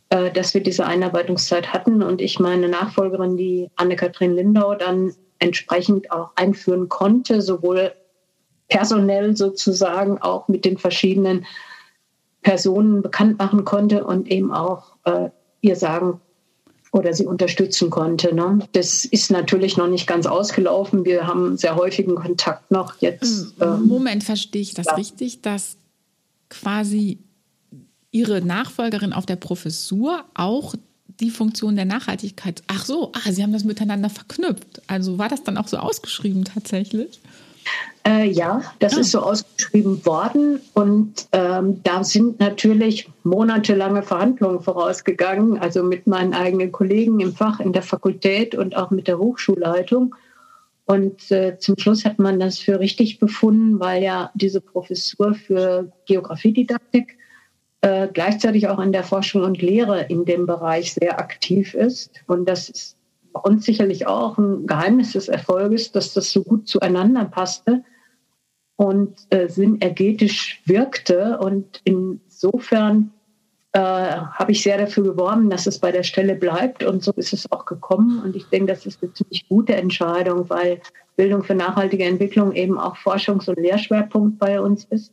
Äh, 0.08 0.30
dass 0.30 0.54
wir 0.54 0.62
diese 0.62 0.86
Einarbeitungszeit 0.86 1.72
hatten 1.72 2.00
und 2.00 2.20
ich 2.20 2.38
meine 2.38 2.68
Nachfolgerin, 2.68 3.36
die 3.36 3.70
Anne-Kathrin 3.74 4.36
Lindau, 4.36 4.76
dann 4.76 5.12
entsprechend 5.40 6.12
auch 6.12 6.30
einführen 6.36 6.88
konnte, 6.88 7.42
sowohl 7.42 7.92
personell 8.68 9.36
sozusagen 9.36 10.18
auch 10.18 10.46
mit 10.46 10.64
den 10.64 10.78
verschiedenen 10.78 11.44
Personen 12.42 13.02
bekannt 13.02 13.38
machen 13.38 13.64
konnte 13.64 14.04
und 14.04 14.30
eben 14.30 14.52
auch 14.52 14.94
äh, 15.04 15.30
ihr 15.60 15.74
sagen 15.74 16.20
oder 16.92 17.12
sie 17.12 17.26
unterstützen 17.26 17.90
konnte. 17.90 18.32
Ne? 18.32 18.60
Das 18.72 19.04
ist 19.04 19.32
natürlich 19.32 19.76
noch 19.76 19.88
nicht 19.88 20.06
ganz 20.06 20.26
ausgelaufen. 20.26 21.04
Wir 21.04 21.26
haben 21.26 21.56
sehr 21.56 21.74
häufigen 21.74 22.14
Kontakt 22.14 22.70
noch 22.70 22.94
jetzt. 23.00 23.54
Ähm, 23.60 23.86
Moment, 23.88 24.22
verstehe 24.22 24.62
ich 24.62 24.74
das 24.74 24.86
ja. 24.86 24.94
richtig, 24.94 25.42
dass 25.42 25.76
quasi 26.48 27.18
Ihre 28.10 28.40
Nachfolgerin 28.40 29.12
auf 29.12 29.26
der 29.26 29.36
Professur 29.36 30.24
auch 30.34 30.74
die 31.20 31.30
Funktion 31.30 31.76
der 31.76 31.84
Nachhaltigkeit. 31.84 32.62
Ach 32.66 32.84
so, 32.84 33.12
ah, 33.12 33.32
Sie 33.32 33.42
haben 33.42 33.52
das 33.52 33.64
miteinander 33.64 34.10
verknüpft. 34.10 34.82
Also 34.86 35.18
war 35.18 35.28
das 35.28 35.42
dann 35.44 35.56
auch 35.56 35.68
so 35.68 35.78
ausgeschrieben 35.78 36.44
tatsächlich? 36.44 37.20
Äh, 38.06 38.30
ja, 38.30 38.62
das 38.78 38.94
ja. 38.94 39.00
ist 39.00 39.10
so 39.10 39.20
ausgeschrieben 39.20 40.04
worden 40.06 40.60
und 40.74 41.26
ähm, 41.32 41.80
da 41.82 42.04
sind 42.04 42.38
natürlich 42.38 43.08
monatelange 43.24 44.04
Verhandlungen 44.04 44.60
vorausgegangen, 44.60 45.58
also 45.58 45.82
mit 45.82 46.06
meinen 46.06 46.32
eigenen 46.32 46.70
Kollegen 46.70 47.18
im 47.18 47.34
Fach, 47.34 47.58
in 47.58 47.72
der 47.72 47.82
Fakultät 47.82 48.54
und 48.54 48.76
auch 48.76 48.92
mit 48.92 49.08
der 49.08 49.18
Hochschulleitung. 49.18 50.14
Und 50.84 51.32
äh, 51.32 51.58
zum 51.58 51.76
Schluss 51.78 52.04
hat 52.04 52.20
man 52.20 52.38
das 52.38 52.60
für 52.60 52.78
richtig 52.78 53.18
befunden, 53.18 53.80
weil 53.80 54.04
ja 54.04 54.30
diese 54.34 54.60
Professur 54.60 55.34
für 55.34 55.90
Geografiedidaktik 56.06 57.18
äh, 57.82 58.08
gleichzeitig 58.12 58.68
auch 58.68 58.78
in 58.78 58.92
der 58.92 59.04
Forschung 59.04 59.42
und 59.42 59.60
Lehre 59.60 60.02
in 60.02 60.24
dem 60.24 60.46
Bereich 60.46 60.94
sehr 60.94 61.18
aktiv 61.18 61.74
ist. 61.74 62.10
Und 62.26 62.48
das 62.48 62.68
ist 62.68 62.96
bei 63.32 63.40
uns 63.40 63.64
sicherlich 63.64 64.06
auch 64.06 64.38
ein 64.38 64.66
Geheimnis 64.66 65.12
des 65.12 65.28
Erfolges, 65.28 65.92
dass 65.92 66.14
das 66.14 66.30
so 66.30 66.42
gut 66.42 66.66
zueinander 66.68 67.26
passte 67.26 67.84
und 68.76 69.14
äh, 69.30 69.48
synergetisch 69.48 70.62
wirkte. 70.64 71.38
Und 71.38 71.80
insofern 71.84 73.12
äh, 73.72 73.78
habe 73.78 74.52
ich 74.52 74.62
sehr 74.62 74.78
dafür 74.78 75.04
geworben, 75.04 75.50
dass 75.50 75.66
es 75.66 75.78
bei 75.78 75.92
der 75.92 76.02
Stelle 76.02 76.34
bleibt. 76.34 76.82
Und 76.82 77.02
so 77.02 77.12
ist 77.12 77.34
es 77.34 77.50
auch 77.52 77.66
gekommen. 77.66 78.22
Und 78.22 78.36
ich 78.36 78.46
denke, 78.46 78.72
das 78.72 78.86
ist 78.86 79.02
eine 79.02 79.12
ziemlich 79.12 79.46
gute 79.48 79.74
Entscheidung, 79.74 80.48
weil 80.48 80.80
Bildung 81.16 81.42
für 81.42 81.54
nachhaltige 81.54 82.04
Entwicklung 82.04 82.52
eben 82.52 82.78
auch 82.78 82.96
Forschungs- 82.96 83.48
und 83.48 83.58
Lehrschwerpunkt 83.58 84.38
bei 84.38 84.60
uns 84.60 84.84
ist. 84.86 85.12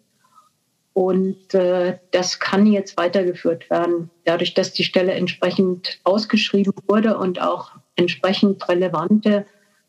Und 0.93 1.53
äh, 1.56 1.97
das 2.12 2.39
kann 2.39 2.67
jetzt 2.67 2.97
weitergeführt 2.97 3.69
werden, 3.69 4.12
dadurch, 4.25 4.53
dass 4.53 4.73
die 4.73 4.84
Stelle 4.84 5.13
entsprechend 5.13 5.99
ausgeschrieben 6.03 6.73
wurde 6.88 7.17
und 7.17 7.41
auch 7.41 7.71
entsprechend 7.95 8.67
relevante 8.69 9.45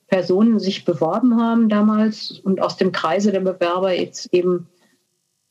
Personen 0.08 0.58
sich 0.58 0.84
beworben 0.84 1.40
haben 1.40 1.68
damals 1.68 2.30
und 2.30 2.60
aus 2.62 2.76
dem 2.76 2.92
Kreise 2.92 3.32
der 3.32 3.40
Bewerber 3.40 3.92
jetzt 3.92 4.32
eben 4.32 4.68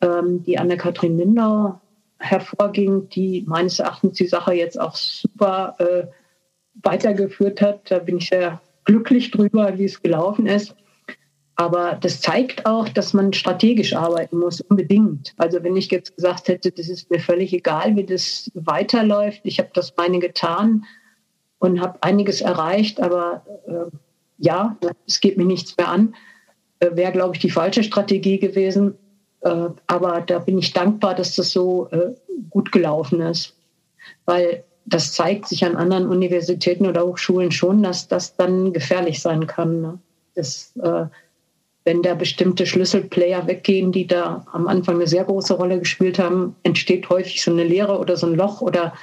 ähm, 0.01 0.43
die 0.43 0.57
Anne-Kathrin 0.57 1.17
Lindau 1.17 1.79
hervorging, 2.19 3.09
die 3.09 3.43
meines 3.47 3.79
Erachtens 3.79 4.17
die 4.17 4.27
Sache 4.27 4.53
jetzt 4.53 4.79
auch 4.79 4.95
super 4.95 5.75
äh, 5.79 6.07
weitergeführt 6.81 7.61
hat. 7.61 7.91
Da 7.91 7.99
bin 7.99 8.17
ich 8.17 8.29
sehr 8.29 8.61
glücklich 8.85 9.31
drüber, 9.31 9.77
wie 9.77 9.85
es 9.85 10.01
gelaufen 10.01 10.47
ist. 10.47 10.75
Aber 11.55 11.97
das 12.01 12.19
zeigt 12.19 12.65
auch, 12.65 12.89
dass 12.89 13.13
man 13.13 13.31
strategisch 13.31 13.95
arbeiten 13.95 14.39
muss, 14.39 14.61
unbedingt. 14.61 15.33
Also 15.37 15.63
wenn 15.63 15.75
ich 15.75 15.91
jetzt 15.91 16.15
gesagt 16.15 16.47
hätte, 16.47 16.71
das 16.71 16.89
ist 16.89 17.11
mir 17.11 17.19
völlig 17.19 17.53
egal, 17.53 17.95
wie 17.95 18.05
das 18.05 18.49
weiterläuft, 18.55 19.41
ich 19.43 19.59
habe 19.59 19.69
das 19.73 19.93
meine 19.95 20.19
getan 20.19 20.85
und 21.59 21.79
habe 21.79 22.01
einiges 22.01 22.41
erreicht, 22.41 22.99
aber 22.99 23.45
äh, 23.67 23.95
ja, 24.39 24.77
es 25.07 25.21
geht 25.21 25.37
mir 25.37 25.45
nichts 25.45 25.77
mehr 25.77 25.89
an, 25.89 26.15
äh, 26.79 26.89
wäre, 26.95 27.11
glaube 27.11 27.35
ich, 27.35 27.41
die 27.41 27.51
falsche 27.51 27.83
Strategie 27.83 28.39
gewesen. 28.39 28.95
Äh, 29.41 29.67
aber 29.87 30.21
da 30.21 30.39
bin 30.39 30.57
ich 30.57 30.73
dankbar, 30.73 31.13
dass 31.13 31.35
das 31.35 31.51
so 31.51 31.87
äh, 31.91 32.15
gut 32.49 32.71
gelaufen 32.71 33.21
ist, 33.21 33.55
weil 34.25 34.63
das 34.85 35.13
zeigt 35.13 35.47
sich 35.47 35.63
an 35.65 35.75
anderen 35.75 36.07
Universitäten 36.07 36.87
oder 36.87 37.05
Hochschulen 37.05 37.51
schon, 37.51 37.83
dass 37.83 38.07
das 38.07 38.35
dann 38.35 38.73
gefährlich 38.73 39.21
sein 39.21 39.47
kann. 39.47 39.81
Ne? 39.81 39.99
Das, 40.35 40.75
äh, 40.81 41.05
wenn 41.85 42.01
da 42.01 42.15
bestimmte 42.15 42.65
Schlüsselplayer 42.65 43.45
weggehen, 43.47 43.91
die 43.91 44.07
da 44.07 44.45
am 44.51 44.67
Anfang 44.67 44.95
eine 44.95 45.07
sehr 45.07 45.25
große 45.25 45.53
Rolle 45.53 45.79
gespielt 45.79 46.17
haben, 46.17 46.55
entsteht 46.63 47.09
häufig 47.09 47.43
so 47.43 47.51
eine 47.51 47.63
Leere 47.63 47.99
oder 47.99 48.15
so 48.15 48.27
ein 48.27 48.35
Loch 48.35 48.61
oder 48.61 48.93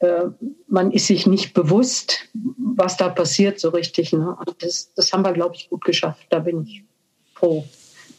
äh, 0.00 0.24
man 0.66 0.90
ist 0.90 1.06
sich 1.06 1.26
nicht 1.26 1.54
bewusst, 1.54 2.28
was 2.56 2.96
da 2.96 3.08
passiert 3.08 3.60
so 3.60 3.68
richtig. 3.68 4.12
Ne? 4.12 4.34
Und 4.36 4.56
das, 4.62 4.92
das 4.94 5.12
haben 5.12 5.24
wir, 5.24 5.32
glaube 5.32 5.54
ich, 5.54 5.68
gut 5.68 5.84
geschafft. 5.84 6.26
Da 6.30 6.40
bin 6.40 6.62
ich 6.62 6.82
froh. 7.34 7.64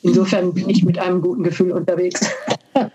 Insofern 0.04 0.54
bin 0.54 0.70
ich 0.70 0.84
mit 0.84 0.98
einem 0.98 1.22
guten 1.22 1.44
Gefühl 1.44 1.72
unterwegs. 1.72 2.22
ja, 2.76 2.92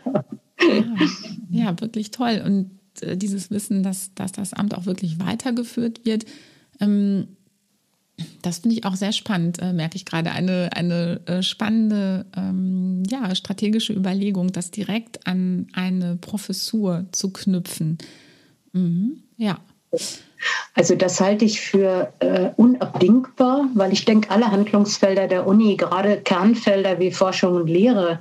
ja, 1.51 1.81
wirklich 1.81 2.11
toll. 2.11 2.43
Und 2.45 2.71
äh, 3.03 3.17
dieses 3.17 3.51
Wissen, 3.51 3.83
dass, 3.83 4.15
dass 4.15 4.33
das 4.33 4.55
Amt 4.55 4.75
auch 4.75 4.87
wirklich 4.87 5.21
weitergeführt 5.21 6.05
wird, 6.05 6.25
ähm, 6.81 7.36
das 8.43 8.59
finde 8.59 8.77
ich 8.77 8.85
auch 8.85 8.95
sehr 8.95 9.13
spannend, 9.13 9.61
äh, 9.61 9.73
merke 9.73 9.97
ich 9.97 10.05
gerade. 10.05 10.31
Eine, 10.31 10.71
eine 10.75 11.21
äh, 11.27 11.43
spannende 11.43 12.27
ähm, 12.37 13.03
ja, 13.09 13.35
strategische 13.35 13.93
Überlegung, 13.93 14.53
das 14.53 14.71
direkt 14.71 15.27
an 15.27 15.67
eine 15.73 16.17
Professur 16.17 17.07
zu 17.13 17.33
knüpfen. 17.33 17.99
Mhm. 18.73 19.23
Ja. 19.37 19.59
Also 20.75 20.95
das 20.95 21.21
halte 21.21 21.45
ich 21.45 21.61
für 21.61 22.13
äh, 22.21 22.51
unabdingbar, 22.57 23.69
weil 23.75 23.93
ich 23.93 24.05
denke, 24.05 24.31
alle 24.31 24.51
Handlungsfelder 24.51 25.29
der 25.29 25.47
Uni, 25.47 25.77
gerade 25.77 26.21
Kernfelder 26.21 26.99
wie 26.99 27.11
Forschung 27.11 27.55
und 27.55 27.69
Lehre, 27.69 28.21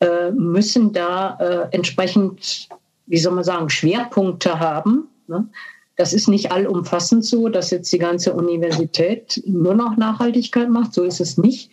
äh, 0.00 0.30
müssen 0.32 0.92
da 0.92 1.38
äh, 1.38 1.74
entsprechend, 1.74 2.68
wie 3.06 3.18
soll 3.18 3.34
man 3.34 3.44
sagen, 3.44 3.70
Schwerpunkte 3.70 4.58
haben. 4.58 5.08
Ne? 5.26 5.48
Das 5.96 6.12
ist 6.12 6.28
nicht 6.28 6.52
allumfassend 6.52 7.24
so, 7.24 7.48
dass 7.48 7.70
jetzt 7.70 7.90
die 7.92 7.98
ganze 7.98 8.34
Universität 8.34 9.42
nur 9.46 9.74
noch 9.74 9.96
Nachhaltigkeit 9.96 10.68
macht. 10.68 10.92
So 10.92 11.02
ist 11.02 11.20
es 11.20 11.38
nicht. 11.38 11.70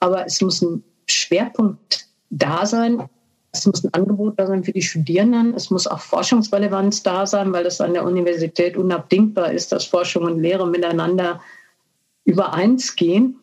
Aber 0.00 0.26
es 0.26 0.40
muss 0.40 0.60
ein 0.62 0.82
Schwerpunkt 1.06 2.06
da 2.30 2.66
sein. 2.66 3.08
Es 3.52 3.64
muss 3.66 3.84
ein 3.84 3.94
Angebot 3.94 4.38
da 4.38 4.48
sein 4.48 4.64
für 4.64 4.72
die 4.72 4.82
Studierenden. 4.82 5.54
Es 5.54 5.70
muss 5.70 5.86
auch 5.86 6.00
Forschungsrelevanz 6.00 7.04
da 7.04 7.24
sein, 7.24 7.52
weil 7.52 7.66
es 7.66 7.80
an 7.80 7.92
der 7.92 8.04
Universität 8.04 8.76
unabdingbar 8.76 9.52
ist, 9.52 9.70
dass 9.70 9.84
Forschung 9.84 10.24
und 10.24 10.40
Lehre 10.40 10.66
miteinander 10.66 11.40
übereins 12.24 12.96
gehen. 12.96 13.38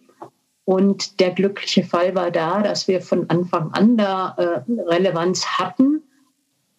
Und 0.66 1.20
der 1.22 1.32
glückliche 1.32 1.84
Fall 1.84 2.14
war 2.14 2.30
da, 2.30 2.62
dass 2.62 2.88
wir 2.88 3.02
von 3.02 3.30
Anfang 3.30 3.72
an 3.72 3.98
da 3.98 4.36
äh, 4.38 4.82
Relevanz 4.82 5.46
hatten 5.46 6.04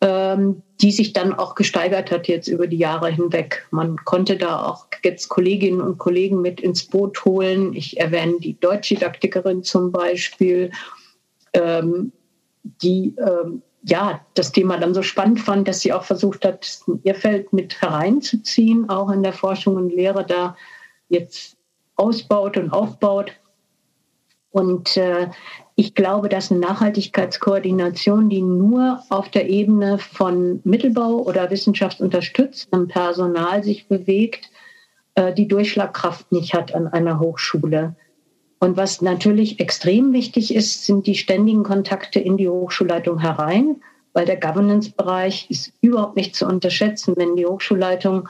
die 0.02 0.92
sich 0.92 1.12
dann 1.12 1.34
auch 1.34 1.54
gesteigert 1.54 2.10
hat 2.10 2.26
jetzt 2.26 2.48
über 2.48 2.66
die 2.66 2.78
Jahre 2.78 3.10
hinweg. 3.10 3.66
Man 3.70 3.96
konnte 4.04 4.38
da 4.38 4.64
auch 4.64 4.86
jetzt 5.04 5.28
Kolleginnen 5.28 5.82
und 5.82 5.98
Kollegen 5.98 6.40
mit 6.40 6.60
ins 6.60 6.86
Boot 6.86 7.22
holen. 7.26 7.74
Ich 7.74 8.00
erwähne 8.00 8.40
die 8.40 8.58
Deutschdidaktikerin 8.58 9.62
zum 9.62 9.92
Beispiel, 9.92 10.70
ähm, 11.52 12.12
die 12.62 13.14
ähm, 13.18 13.62
ja 13.82 14.24
das 14.34 14.52
Thema 14.52 14.78
dann 14.78 14.94
so 14.94 15.02
spannend 15.02 15.40
fand, 15.40 15.68
dass 15.68 15.80
sie 15.80 15.92
auch 15.92 16.04
versucht 16.04 16.46
hat, 16.46 16.80
ihr 17.02 17.14
Feld 17.14 17.52
mit 17.52 17.80
hereinzuziehen, 17.82 18.88
auch 18.88 19.10
in 19.10 19.22
der 19.22 19.34
Forschung 19.34 19.76
und 19.76 19.90
Lehre 19.90 20.24
da 20.24 20.56
jetzt 21.10 21.58
ausbaut 21.96 22.56
und 22.56 22.70
aufbaut. 22.70 23.32
Und 24.50 24.96
äh, 24.96 25.28
ich 25.80 25.94
glaube, 25.94 26.28
dass 26.28 26.50
eine 26.50 26.60
Nachhaltigkeitskoordination, 26.60 28.28
die 28.28 28.42
nur 28.42 29.02
auf 29.08 29.30
der 29.30 29.48
Ebene 29.48 29.96
von 29.96 30.60
Mittelbau 30.62 31.22
oder 31.22 31.50
wissenschaftsunterstützendem 31.50 32.86
Personal 32.86 33.64
sich 33.64 33.88
bewegt, 33.88 34.50
äh, 35.14 35.32
die 35.32 35.48
Durchschlagkraft 35.48 36.32
nicht 36.32 36.52
hat 36.52 36.74
an 36.74 36.86
einer 36.86 37.18
Hochschule. 37.18 37.96
Und 38.58 38.76
was 38.76 39.00
natürlich 39.00 39.58
extrem 39.58 40.12
wichtig 40.12 40.54
ist, 40.54 40.84
sind 40.84 41.06
die 41.06 41.14
ständigen 41.14 41.62
Kontakte 41.62 42.20
in 42.20 42.36
die 42.36 42.50
Hochschulleitung 42.50 43.18
herein, 43.18 43.76
weil 44.12 44.26
der 44.26 44.38
Governance-Bereich 44.38 45.46
ist 45.48 45.72
überhaupt 45.80 46.16
nicht 46.16 46.36
zu 46.36 46.46
unterschätzen. 46.46 47.14
Wenn 47.16 47.36
die 47.36 47.46
Hochschulleitung 47.46 48.28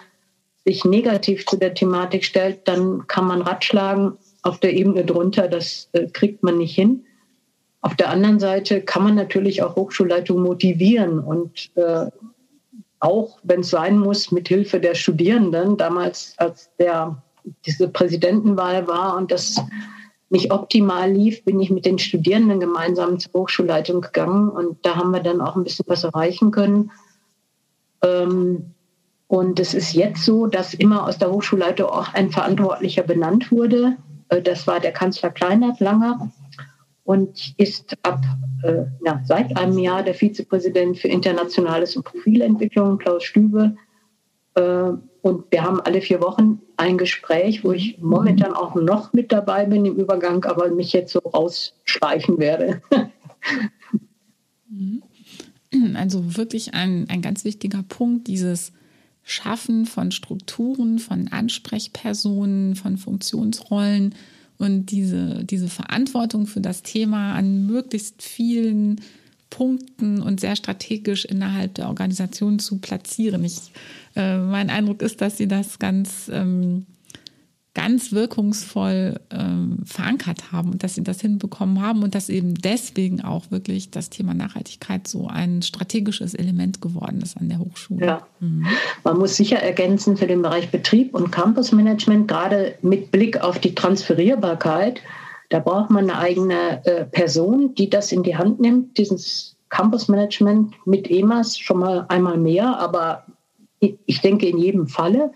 sich 0.64 0.84
negativ 0.84 1.46
zu 1.46 1.56
der 1.56 1.74
Thematik 1.74 2.24
stellt, 2.24 2.68
dann 2.68 3.08
kann 3.08 3.26
man 3.26 3.42
ratschlagen 3.42 4.18
auf 4.42 4.60
der 4.60 4.72
Ebene 4.72 5.04
drunter, 5.04 5.48
das 5.48 5.88
äh, 5.94 6.06
kriegt 6.06 6.44
man 6.44 6.56
nicht 6.56 6.76
hin. 6.76 7.06
Auf 7.82 7.94
der 7.94 8.10
anderen 8.10 8.38
Seite 8.38 8.82
kann 8.82 9.04
man 9.04 9.14
natürlich 9.14 9.62
auch 9.62 9.76
Hochschulleitungen 9.76 10.42
motivieren 10.42 11.18
und 11.18 11.70
äh, 11.76 12.06
auch, 12.98 13.38
wenn 13.42 13.60
es 13.60 13.70
sein 13.70 13.98
muss, 13.98 14.30
mit 14.30 14.48
Hilfe 14.48 14.78
der 14.78 14.94
Studierenden. 14.94 15.78
Damals, 15.78 16.34
als 16.36 16.70
der, 16.78 17.22
diese 17.64 17.88
Präsidentenwahl 17.88 18.86
war 18.86 19.16
und 19.16 19.32
das 19.32 19.62
nicht 20.28 20.52
optimal 20.52 21.10
lief, 21.10 21.42
bin 21.44 21.58
ich 21.60 21.70
mit 21.70 21.86
den 21.86 21.98
Studierenden 21.98 22.60
gemeinsam 22.60 23.18
zur 23.18 23.32
Hochschulleitung 23.32 24.02
gegangen 24.02 24.50
und 24.50 24.78
da 24.82 24.96
haben 24.96 25.10
wir 25.12 25.20
dann 25.20 25.40
auch 25.40 25.56
ein 25.56 25.64
bisschen 25.64 25.86
was 25.88 26.04
erreichen 26.04 26.50
können. 26.50 26.90
Ähm, 28.02 28.74
und 29.26 29.58
es 29.58 29.74
ist 29.74 29.94
jetzt 29.94 30.24
so, 30.24 30.46
dass 30.46 30.74
immer 30.74 31.06
aus 31.06 31.18
der 31.18 31.30
Hochschulleitung 31.30 31.88
auch 31.88 32.12
ein 32.12 32.30
Verantwortlicher 32.30 33.02
benannt 33.02 33.50
wurde 33.50 33.96
Äh, 34.30 34.42
das 34.42 34.66
war 34.66 34.80
der 34.80 34.92
Kanzler 34.92 35.30
Kleinert 35.30 35.80
Langer 35.80 36.30
und 37.10 37.54
ist 37.56 37.96
ab 38.04 38.22
äh, 38.62 38.84
ja, 39.04 39.20
seit 39.24 39.56
einem 39.56 39.76
Jahr 39.80 40.04
der 40.04 40.14
Vizepräsident 40.14 40.96
für 40.96 41.08
Internationales 41.08 41.96
und 41.96 42.04
Profilentwicklung, 42.04 42.98
Klaus 42.98 43.24
Stübe. 43.24 43.74
Äh, 44.54 44.92
und 45.20 45.44
wir 45.50 45.64
haben 45.64 45.80
alle 45.80 46.02
vier 46.02 46.20
Wochen 46.20 46.60
ein 46.76 46.98
Gespräch, 46.98 47.64
wo 47.64 47.72
ich 47.72 47.98
momentan 47.98 48.52
auch 48.52 48.76
noch 48.76 49.12
mit 49.12 49.32
dabei 49.32 49.64
bin 49.64 49.84
im 49.86 49.96
Übergang, 49.96 50.44
aber 50.44 50.70
mich 50.70 50.92
jetzt 50.92 51.12
so 51.12 51.18
rausschleichen 51.18 52.38
werde. 52.38 52.80
Also 55.94 56.36
wirklich 56.36 56.74
ein, 56.74 57.06
ein 57.08 57.22
ganz 57.22 57.44
wichtiger 57.44 57.82
Punkt, 57.82 58.28
dieses 58.28 58.72
Schaffen 59.24 59.84
von 59.84 60.12
Strukturen, 60.12 61.00
von 61.00 61.26
Ansprechpersonen, 61.28 62.76
von 62.76 62.98
Funktionsrollen 62.98 64.14
und 64.60 64.86
diese, 64.86 65.42
diese 65.44 65.68
Verantwortung 65.68 66.46
für 66.46 66.60
das 66.60 66.82
Thema 66.82 67.32
an 67.32 67.66
möglichst 67.66 68.22
vielen 68.22 69.00
Punkten 69.48 70.20
und 70.20 70.38
sehr 70.38 70.54
strategisch 70.54 71.24
innerhalb 71.24 71.74
der 71.74 71.88
Organisation 71.88 72.58
zu 72.58 72.78
platzieren. 72.78 73.42
Ich, 73.44 73.72
äh, 74.16 74.38
mein 74.38 74.68
Eindruck 74.68 75.00
ist, 75.02 75.22
dass 75.22 75.38
Sie 75.38 75.48
das 75.48 75.78
ganz 75.78 76.30
ähm, 76.32 76.84
ganz 77.74 78.10
wirkungsvoll 78.12 79.20
ähm, 79.30 79.78
verankert 79.84 80.50
haben 80.50 80.72
und 80.72 80.82
dass 80.82 80.96
sie 80.96 81.04
das 81.04 81.20
hinbekommen 81.20 81.80
haben 81.80 82.02
und 82.02 82.16
dass 82.16 82.28
eben 82.28 82.54
deswegen 82.54 83.22
auch 83.22 83.50
wirklich 83.50 83.90
das 83.90 84.10
Thema 84.10 84.34
Nachhaltigkeit 84.34 85.06
so 85.06 85.28
ein 85.28 85.62
strategisches 85.62 86.34
Element 86.34 86.80
geworden 86.80 87.20
ist 87.22 87.36
an 87.36 87.48
der 87.48 87.60
Hochschule. 87.60 88.04
Ja. 88.04 88.26
Mhm. 88.40 88.66
Man 89.04 89.18
muss 89.18 89.36
sicher 89.36 89.58
ergänzen 89.58 90.16
für 90.16 90.26
den 90.26 90.42
Bereich 90.42 90.70
Betrieb 90.70 91.14
und 91.14 91.30
Campusmanagement, 91.30 92.26
gerade 92.26 92.74
mit 92.82 93.12
Blick 93.12 93.40
auf 93.40 93.60
die 93.60 93.74
Transferierbarkeit. 93.74 95.00
Da 95.50 95.60
braucht 95.60 95.90
man 95.90 96.10
eine 96.10 96.18
eigene 96.18 96.84
äh, 96.84 97.04
Person, 97.04 97.74
die 97.76 97.88
das 97.88 98.10
in 98.10 98.24
die 98.24 98.36
Hand 98.36 98.58
nimmt, 98.58 98.98
dieses 98.98 99.56
Campusmanagement 99.68 100.74
mit 100.86 101.08
EMAS 101.08 101.56
schon 101.56 101.78
mal 101.78 102.04
einmal 102.08 102.36
mehr, 102.36 102.78
aber 102.80 103.26
ich 103.78 104.20
denke 104.20 104.46
in 104.46 104.58
jedem 104.58 104.88
Falle. 104.88 105.32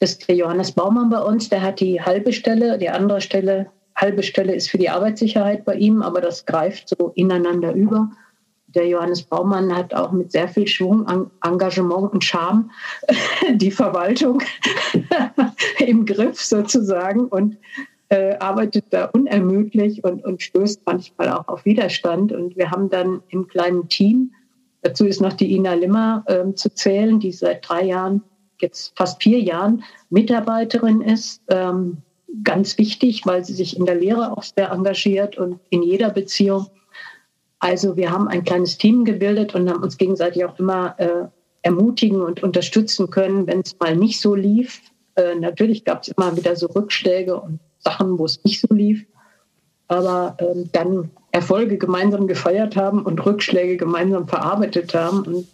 Ist 0.00 0.26
der 0.28 0.34
Johannes 0.34 0.72
Baumann 0.72 1.10
bei 1.10 1.20
uns, 1.20 1.50
der 1.50 1.60
hat 1.60 1.78
die 1.78 2.00
halbe 2.00 2.32
Stelle, 2.32 2.78
die 2.78 2.88
andere 2.88 3.20
Stelle, 3.20 3.66
halbe 3.94 4.22
Stelle 4.22 4.54
ist 4.54 4.70
für 4.70 4.78
die 4.78 4.88
Arbeitssicherheit 4.88 5.66
bei 5.66 5.74
ihm, 5.74 6.00
aber 6.00 6.22
das 6.22 6.46
greift 6.46 6.88
so 6.88 7.12
ineinander 7.14 7.74
über. 7.74 8.10
Der 8.68 8.86
Johannes 8.86 9.22
Baumann 9.22 9.76
hat 9.76 9.92
auch 9.92 10.12
mit 10.12 10.32
sehr 10.32 10.48
viel 10.48 10.66
Schwung, 10.66 11.06
Engagement 11.44 12.12
und 12.12 12.24
Charme 12.24 12.70
die 13.50 13.70
Verwaltung 13.70 14.42
im 15.78 16.06
Griff 16.06 16.40
sozusagen 16.40 17.26
und 17.26 17.58
äh, 18.08 18.36
arbeitet 18.38 18.86
da 18.90 19.06
unermüdlich 19.06 20.02
und, 20.02 20.24
und 20.24 20.40
stößt 20.40 20.80
manchmal 20.86 21.28
auch 21.30 21.48
auf 21.48 21.64
Widerstand. 21.66 22.32
Und 22.32 22.56
wir 22.56 22.70
haben 22.70 22.88
dann 22.88 23.22
im 23.28 23.48
kleinen 23.48 23.88
Team, 23.88 24.32
dazu 24.80 25.04
ist 25.04 25.20
noch 25.20 25.34
die 25.34 25.54
Ina 25.54 25.74
Limmer 25.74 26.24
äh, 26.26 26.54
zu 26.54 26.72
zählen, 26.72 27.20
die 27.20 27.32
seit 27.32 27.68
drei 27.68 27.84
Jahren 27.84 28.22
jetzt 28.60 28.92
fast 28.96 29.22
vier 29.22 29.40
Jahren 29.40 29.84
Mitarbeiterin 30.10 31.00
ist. 31.00 31.42
Ähm, 31.48 31.98
ganz 32.44 32.78
wichtig, 32.78 33.22
weil 33.26 33.44
sie 33.44 33.54
sich 33.54 33.76
in 33.76 33.86
der 33.86 33.96
Lehre 33.96 34.36
auch 34.36 34.42
sehr 34.42 34.70
engagiert 34.70 35.36
und 35.36 35.58
in 35.70 35.82
jeder 35.82 36.10
Beziehung. 36.10 36.66
Also 37.58 37.96
wir 37.96 38.10
haben 38.10 38.28
ein 38.28 38.44
kleines 38.44 38.78
Team 38.78 39.04
gebildet 39.04 39.54
und 39.54 39.68
haben 39.68 39.82
uns 39.82 39.98
gegenseitig 39.98 40.44
auch 40.44 40.58
immer 40.58 40.94
äh, 40.98 41.26
ermutigen 41.62 42.22
und 42.22 42.42
unterstützen 42.42 43.10
können, 43.10 43.46
wenn 43.46 43.60
es 43.60 43.76
mal 43.78 43.96
nicht 43.96 44.20
so 44.20 44.34
lief. 44.34 44.80
Äh, 45.16 45.34
natürlich 45.34 45.84
gab 45.84 46.02
es 46.02 46.08
immer 46.08 46.36
wieder 46.36 46.56
so 46.56 46.66
Rückschläge 46.66 47.38
und 47.38 47.58
Sachen, 47.78 48.18
wo 48.18 48.24
es 48.24 48.42
nicht 48.44 48.60
so 48.60 48.72
lief. 48.72 49.04
Aber 49.88 50.36
äh, 50.38 50.64
dann 50.72 51.10
Erfolge 51.32 51.78
gemeinsam 51.78 52.26
gefeiert 52.26 52.76
haben 52.76 53.02
und 53.02 53.24
Rückschläge 53.24 53.76
gemeinsam 53.76 54.26
verarbeitet 54.26 54.94
haben. 54.94 55.22
Und 55.22 55.46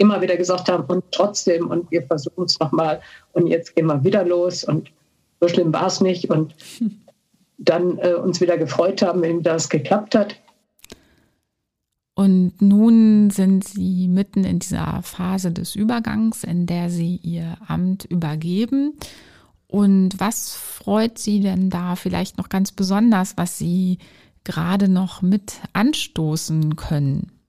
immer 0.00 0.20
wieder 0.22 0.36
gesagt 0.36 0.70
haben 0.70 0.84
und 0.84 1.04
trotzdem 1.10 1.68
und 1.68 1.90
wir 1.90 2.02
versuchen 2.02 2.44
es 2.44 2.58
nochmal 2.58 3.00
und 3.32 3.46
jetzt 3.46 3.76
gehen 3.76 3.86
wir 3.86 4.02
wieder 4.02 4.24
los 4.24 4.64
und 4.64 4.90
so 5.40 5.48
schlimm 5.48 5.72
war 5.72 5.86
es 5.86 6.00
nicht 6.00 6.30
und 6.30 6.54
dann 7.58 7.98
äh, 7.98 8.14
uns 8.14 8.40
wieder 8.40 8.56
gefreut 8.56 9.02
haben, 9.02 9.20
wenn 9.22 9.42
das 9.42 9.68
geklappt 9.68 10.14
hat. 10.14 10.36
Und 12.14 12.60
nun 12.60 13.30
sind 13.30 13.64
Sie 13.66 14.08
mitten 14.08 14.44
in 14.44 14.58
dieser 14.58 15.00
Phase 15.02 15.52
des 15.52 15.74
Übergangs, 15.74 16.44
in 16.44 16.66
der 16.66 16.90
Sie 16.90 17.16
Ihr 17.22 17.56
Amt 17.66 18.04
übergeben. 18.04 18.94
Und 19.66 20.18
was 20.18 20.54
freut 20.54 21.18
Sie 21.18 21.40
denn 21.40 21.70
da 21.70 21.96
vielleicht 21.96 22.36
noch 22.36 22.48
ganz 22.48 22.72
besonders, 22.72 23.36
was 23.36 23.56
Sie 23.56 23.98
gerade 24.44 24.88
noch 24.88 25.22
mit 25.22 25.60
anstoßen 25.72 26.76
können? 26.76 27.39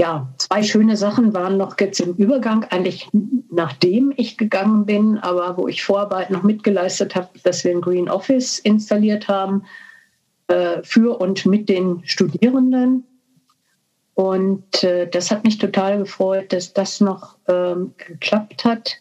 Ja, 0.00 0.32
zwei 0.38 0.62
schöne 0.62 0.96
Sachen 0.96 1.34
waren 1.34 1.56
noch 1.56 1.78
jetzt 1.80 2.00
im 2.00 2.14
Übergang, 2.14 2.64
eigentlich 2.70 3.08
nachdem 3.50 4.12
ich 4.16 4.38
gegangen 4.38 4.86
bin, 4.86 5.18
aber 5.18 5.56
wo 5.56 5.66
ich 5.66 5.82
Vorarbeit 5.82 6.30
noch 6.30 6.44
mitgeleistet 6.44 7.16
habe, 7.16 7.28
dass 7.42 7.64
wir 7.64 7.72
ein 7.72 7.80
Green 7.80 8.08
Office 8.08 8.60
installiert 8.60 9.26
haben 9.26 9.64
äh, 10.46 10.82
für 10.84 11.20
und 11.20 11.46
mit 11.46 11.68
den 11.68 12.02
Studierenden. 12.04 13.04
Und 14.14 14.84
äh, 14.84 15.08
das 15.08 15.32
hat 15.32 15.44
mich 15.44 15.58
total 15.58 15.98
gefreut, 15.98 16.52
dass 16.52 16.72
das 16.72 17.00
noch 17.00 17.36
ähm, 17.48 17.94
geklappt 17.96 18.64
hat 18.64 18.96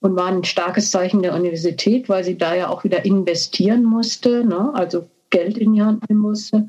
und 0.00 0.16
war 0.16 0.26
ein 0.26 0.42
starkes 0.42 0.90
Zeichen 0.90 1.22
der 1.22 1.34
Universität, 1.34 2.08
weil 2.08 2.24
sie 2.24 2.36
da 2.36 2.54
ja 2.54 2.68
auch 2.68 2.82
wieder 2.82 3.04
investieren 3.04 3.84
musste, 3.84 4.44
ne? 4.44 4.72
also 4.74 5.08
Geld 5.30 5.56
in 5.56 5.74
die 5.74 5.82
Hand 5.82 6.08
nehmen 6.08 6.20
musste. 6.20 6.66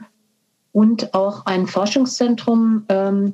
Und 0.71 1.13
auch 1.13 1.45
ein 1.45 1.67
Forschungszentrum 1.67 2.85
ähm, 2.89 3.33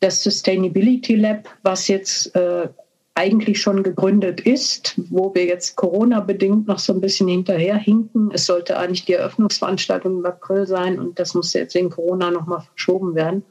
das 0.00 0.22
Sustainability 0.22 1.16
Lab, 1.16 1.48
was 1.62 1.88
jetzt 1.88 2.34
äh, 2.34 2.68
eigentlich 3.14 3.60
schon 3.60 3.82
gegründet 3.82 4.40
ist, 4.40 4.94
wo 5.10 5.34
wir 5.34 5.44
jetzt 5.44 5.74
Corona-bedingt 5.74 6.68
noch 6.68 6.78
so 6.78 6.92
ein 6.92 7.00
bisschen 7.00 7.26
hinterherhinken. 7.26 8.30
Es 8.32 8.46
sollte 8.46 8.78
eigentlich 8.78 9.06
die 9.06 9.14
Eröffnungsveranstaltung 9.14 10.18
im 10.18 10.26
April 10.26 10.68
sein 10.68 11.00
und 11.00 11.18
das 11.18 11.34
muss 11.34 11.52
jetzt 11.52 11.74
wegen 11.74 11.90
Corona 11.90 12.30
nochmal 12.30 12.60
verschoben 12.60 13.16
werden. 13.16 13.44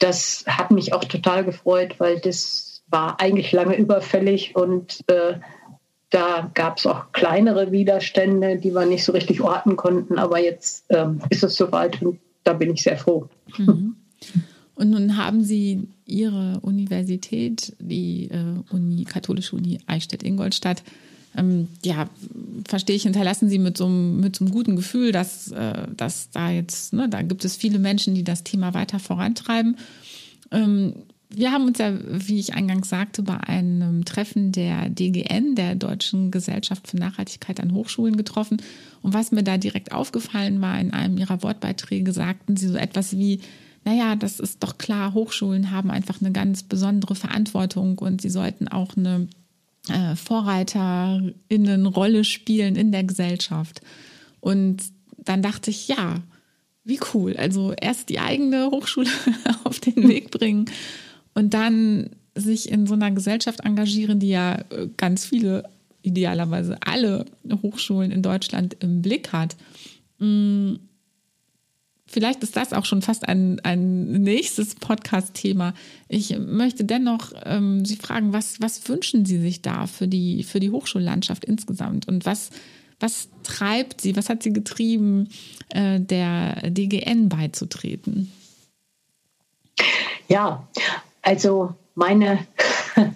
Das 0.00 0.44
hat 0.48 0.72
mich 0.72 0.92
auch 0.92 1.04
total 1.04 1.44
gefreut, 1.44 1.96
weil 1.98 2.18
das 2.18 2.82
war 2.88 3.20
eigentlich 3.20 3.52
lange 3.52 3.76
überfällig 3.76 4.56
und 4.56 5.00
äh, 5.06 5.34
da 6.10 6.50
gab 6.54 6.78
es 6.78 6.86
auch 6.86 7.12
kleinere 7.12 7.70
Widerstände, 7.70 8.56
die 8.56 8.74
wir 8.74 8.84
nicht 8.84 9.04
so 9.04 9.12
richtig 9.12 9.42
orten 9.42 9.76
konnten. 9.76 10.18
Aber 10.18 10.40
jetzt 10.40 10.86
ähm, 10.88 11.20
ist 11.30 11.44
es 11.44 11.54
soweit 11.54 12.02
und 12.02 12.18
da 12.42 12.52
bin 12.52 12.72
ich 12.74 12.82
sehr 12.82 12.98
froh. 12.98 13.28
Mhm. 13.56 13.94
Und 14.80 14.88
nun 14.88 15.18
haben 15.18 15.44
Sie 15.44 15.88
Ihre 16.06 16.58
Universität, 16.60 17.76
die 17.78 18.30
äh, 18.30 18.74
Uni, 18.74 19.04
Katholische 19.04 19.54
Uni 19.54 19.78
Eichstätt-Ingolstadt, 19.86 20.82
ähm, 21.36 21.68
ja, 21.84 22.08
verstehe 22.66 22.96
ich, 22.96 23.02
hinterlassen 23.02 23.50
Sie 23.50 23.58
mit 23.58 23.76
so 23.76 23.84
einem, 23.84 24.20
mit 24.20 24.36
so 24.36 24.44
einem 24.46 24.54
guten 24.54 24.76
Gefühl, 24.76 25.12
dass, 25.12 25.52
äh, 25.52 25.86
dass 25.94 26.30
da 26.30 26.50
jetzt, 26.50 26.94
ne, 26.94 27.10
da 27.10 27.20
gibt 27.20 27.44
es 27.44 27.56
viele 27.56 27.78
Menschen, 27.78 28.14
die 28.14 28.24
das 28.24 28.42
Thema 28.42 28.72
weiter 28.72 28.98
vorantreiben. 28.98 29.76
Ähm, 30.50 30.94
wir 31.28 31.52
haben 31.52 31.66
uns 31.66 31.76
ja, 31.76 31.92
wie 32.08 32.40
ich 32.40 32.54
eingangs 32.54 32.88
sagte, 32.88 33.22
bei 33.22 33.36
einem 33.36 34.06
Treffen 34.06 34.50
der 34.50 34.88
DGN, 34.88 35.56
der 35.56 35.74
Deutschen 35.74 36.30
Gesellschaft 36.30 36.88
für 36.88 36.96
Nachhaltigkeit 36.96 37.60
an 37.60 37.74
Hochschulen 37.74 38.16
getroffen. 38.16 38.62
Und 39.02 39.12
was 39.12 39.30
mir 39.30 39.42
da 39.42 39.58
direkt 39.58 39.92
aufgefallen 39.92 40.62
war, 40.62 40.80
in 40.80 40.94
einem 40.94 41.18
Ihrer 41.18 41.42
Wortbeiträge 41.42 42.14
sagten 42.14 42.56
Sie 42.56 42.68
so 42.68 42.76
etwas 42.76 43.18
wie, 43.18 43.40
naja, 43.84 44.16
das 44.16 44.40
ist 44.40 44.62
doch 44.62 44.78
klar, 44.78 45.14
Hochschulen 45.14 45.70
haben 45.70 45.90
einfach 45.90 46.20
eine 46.20 46.32
ganz 46.32 46.62
besondere 46.62 47.14
Verantwortung 47.14 47.98
und 47.98 48.20
sie 48.20 48.30
sollten 48.30 48.68
auch 48.68 48.96
eine 48.96 49.28
äh, 49.88 50.16
Vorreiterinnenrolle 50.16 52.24
spielen 52.24 52.76
in 52.76 52.92
der 52.92 53.04
Gesellschaft. 53.04 53.80
Und 54.40 54.82
dann 55.16 55.42
dachte 55.42 55.70
ich, 55.70 55.88
ja, 55.88 56.22
wie 56.84 57.00
cool. 57.14 57.36
Also 57.36 57.72
erst 57.72 58.08
die 58.08 58.20
eigene 58.20 58.70
Hochschule 58.70 59.10
auf 59.64 59.80
den 59.80 60.08
Weg 60.08 60.30
bringen 60.30 60.66
und 61.34 61.54
dann 61.54 62.10
sich 62.34 62.70
in 62.70 62.86
so 62.86 62.94
einer 62.94 63.10
Gesellschaft 63.10 63.60
engagieren, 63.60 64.20
die 64.20 64.28
ja 64.28 64.60
äh, 64.70 64.88
ganz 64.96 65.24
viele, 65.24 65.68
idealerweise 66.02 66.78
alle 66.86 67.26
Hochschulen 67.62 68.10
in 68.10 68.22
Deutschland 68.22 68.76
im 68.80 69.02
Blick 69.02 69.32
hat. 69.32 69.56
Mm, 70.18 70.74
vielleicht 72.10 72.42
ist 72.42 72.56
das 72.56 72.72
auch 72.72 72.84
schon 72.84 73.02
fast 73.02 73.26
ein, 73.28 73.60
ein 73.62 74.10
nächstes 74.12 74.74
Podcast-Thema. 74.74 75.74
Ich 76.08 76.36
möchte 76.38 76.84
dennoch 76.84 77.32
ähm, 77.44 77.84
Sie 77.84 77.96
fragen, 77.96 78.32
was, 78.32 78.60
was 78.60 78.86
wünschen 78.88 79.24
Sie 79.24 79.38
sich 79.40 79.62
da 79.62 79.86
für 79.86 80.08
die, 80.08 80.42
für 80.42 80.60
die 80.60 80.70
Hochschullandschaft 80.70 81.44
insgesamt? 81.44 82.08
Und 82.08 82.26
was, 82.26 82.50
was 82.98 83.28
treibt 83.44 84.00
Sie, 84.00 84.16
was 84.16 84.28
hat 84.28 84.42
Sie 84.42 84.52
getrieben, 84.52 85.28
äh, 85.70 86.00
der 86.00 86.70
DGN 86.70 87.28
beizutreten? 87.28 88.30
Ja, 90.28 90.68
also 91.22 91.74
meine 91.94 92.46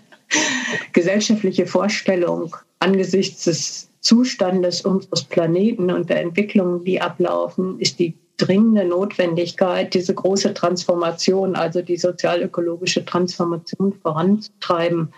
gesellschaftliche 0.93 1.67
Vorstellung 1.67 2.57
angesichts 2.79 3.45
des 3.45 3.89
Zustandes 4.01 4.83
unseres 4.83 5.25
Planeten 5.25 5.91
und 5.91 6.11
der 6.11 6.21
Entwicklungen, 6.21 6.85
die 6.85 7.01
ablaufen, 7.01 7.81
ist 7.81 7.99
die 7.99 8.15
dringende 8.37 8.85
Notwendigkeit, 8.85 9.95
diese 9.95 10.15
große 10.15 10.55
Transformation, 10.55 11.55
also 11.55 11.83
die 11.83 11.97
sozialökologische 11.97 13.05
Transformation 13.05 13.93
voranzutreiben. 13.93 15.13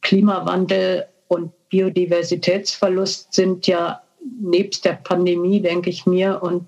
Klimawandel 0.00 1.06
und 1.28 1.52
Biodiversitätsverlust 1.68 3.32
sind 3.32 3.66
ja 3.66 4.02
nebst 4.40 4.84
der 4.84 4.94
Pandemie, 4.94 5.60
denke 5.60 5.90
ich 5.90 6.06
mir, 6.06 6.42
und 6.42 6.66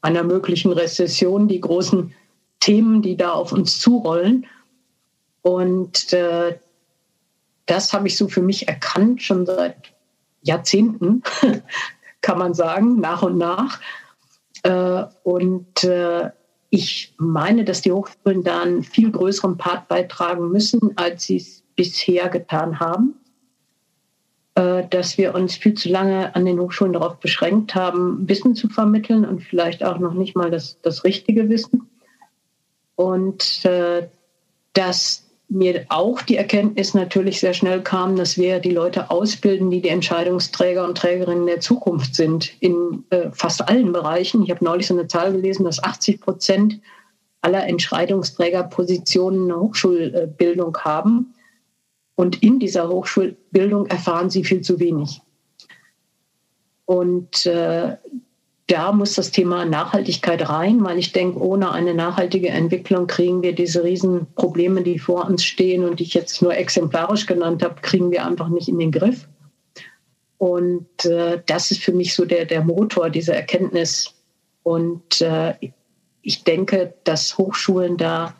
einer 0.00 0.22
möglichen 0.22 0.72
Rezession 0.72 1.48
die 1.48 1.60
großen 1.60 2.14
Themen, 2.60 3.02
die 3.02 3.16
da 3.16 3.32
auf 3.32 3.52
uns 3.52 3.80
zurollen. 3.80 4.46
Und 5.42 6.12
äh, 6.12 6.58
das 7.66 7.92
habe 7.92 8.08
ich 8.08 8.16
so 8.16 8.28
für 8.28 8.42
mich 8.42 8.68
erkannt, 8.68 9.22
schon 9.22 9.46
seit 9.46 9.92
Jahrzehnten, 10.42 11.22
kann 12.20 12.38
man 12.38 12.54
sagen, 12.54 13.00
nach 13.00 13.22
und 13.22 13.38
nach. 13.38 13.80
Äh, 14.62 15.04
und 15.22 15.84
äh, 15.84 16.30
ich 16.70 17.14
meine, 17.18 17.64
dass 17.64 17.82
die 17.82 17.92
Hochschulen 17.92 18.42
da 18.42 18.62
einen 18.62 18.82
viel 18.82 19.10
größeren 19.10 19.56
Part 19.56 19.88
beitragen 19.88 20.50
müssen, 20.50 20.96
als 20.96 21.24
sie 21.24 21.36
es 21.36 21.62
bisher 21.76 22.28
getan 22.28 22.80
haben. 22.80 23.14
Äh, 24.54 24.86
dass 24.88 25.18
wir 25.18 25.34
uns 25.34 25.56
viel 25.56 25.74
zu 25.74 25.88
lange 25.88 26.34
an 26.34 26.44
den 26.44 26.60
Hochschulen 26.60 26.92
darauf 26.92 27.18
beschränkt 27.18 27.74
haben, 27.74 28.28
Wissen 28.28 28.54
zu 28.54 28.68
vermitteln 28.68 29.24
und 29.24 29.42
vielleicht 29.42 29.84
auch 29.84 29.98
noch 29.98 30.14
nicht 30.14 30.36
mal 30.36 30.50
das, 30.50 30.80
das 30.82 31.04
richtige 31.04 31.48
Wissen. 31.48 31.88
Und 32.94 33.68
dass 34.74 35.21
mir 35.52 35.84
auch 35.90 36.22
die 36.22 36.36
Erkenntnis 36.36 36.94
natürlich 36.94 37.38
sehr 37.38 37.52
schnell 37.52 37.82
kam, 37.82 38.16
dass 38.16 38.38
wir 38.38 38.58
die 38.58 38.70
Leute 38.70 39.10
ausbilden, 39.10 39.70
die 39.70 39.82
die 39.82 39.90
Entscheidungsträger 39.90 40.82
und 40.84 40.96
Trägerinnen 40.96 41.46
der 41.46 41.60
Zukunft 41.60 42.14
sind, 42.14 42.52
in 42.60 43.04
äh, 43.10 43.30
fast 43.32 43.68
allen 43.68 43.92
Bereichen. 43.92 44.42
Ich 44.42 44.50
habe 44.50 44.64
neulich 44.64 44.86
so 44.86 44.94
eine 44.94 45.08
Zahl 45.08 45.32
gelesen, 45.32 45.64
dass 45.64 45.82
80 45.82 46.20
Prozent 46.20 46.80
aller 47.42 47.66
Entscheidungsträgerpositionen 47.66 49.50
eine 49.50 49.60
Hochschulbildung 49.60 50.78
haben. 50.78 51.34
Und 52.14 52.42
in 52.42 52.58
dieser 52.58 52.88
Hochschulbildung 52.88 53.86
erfahren 53.86 54.30
sie 54.30 54.44
viel 54.44 54.62
zu 54.62 54.80
wenig. 54.80 55.20
Und 56.86 57.44
äh, 57.46 57.96
da 58.72 58.90
muss 58.90 59.14
das 59.14 59.30
Thema 59.30 59.66
Nachhaltigkeit 59.66 60.48
rein, 60.48 60.82
weil 60.82 60.98
ich 60.98 61.12
denke, 61.12 61.38
ohne 61.38 61.72
eine 61.72 61.92
nachhaltige 61.92 62.48
Entwicklung 62.48 63.06
kriegen 63.06 63.42
wir 63.42 63.54
diese 63.54 63.84
Riesenprobleme, 63.84 64.82
die 64.82 64.98
vor 64.98 65.26
uns 65.26 65.44
stehen 65.44 65.84
und 65.84 66.00
die 66.00 66.04
ich 66.04 66.14
jetzt 66.14 66.40
nur 66.40 66.56
exemplarisch 66.56 67.26
genannt 67.26 67.62
habe, 67.62 67.82
kriegen 67.82 68.10
wir 68.10 68.24
einfach 68.24 68.48
nicht 68.48 68.68
in 68.68 68.78
den 68.78 68.90
Griff. 68.90 69.28
Und 70.38 71.04
äh, 71.04 71.42
das 71.44 71.70
ist 71.70 71.82
für 71.82 71.92
mich 71.92 72.14
so 72.14 72.24
der, 72.24 72.46
der 72.46 72.64
Motor 72.64 73.10
dieser 73.10 73.34
Erkenntnis. 73.34 74.14
Und 74.62 75.20
äh, 75.20 75.54
ich 76.22 76.42
denke, 76.42 76.94
dass 77.04 77.36
Hochschulen 77.36 77.98
da 77.98 78.34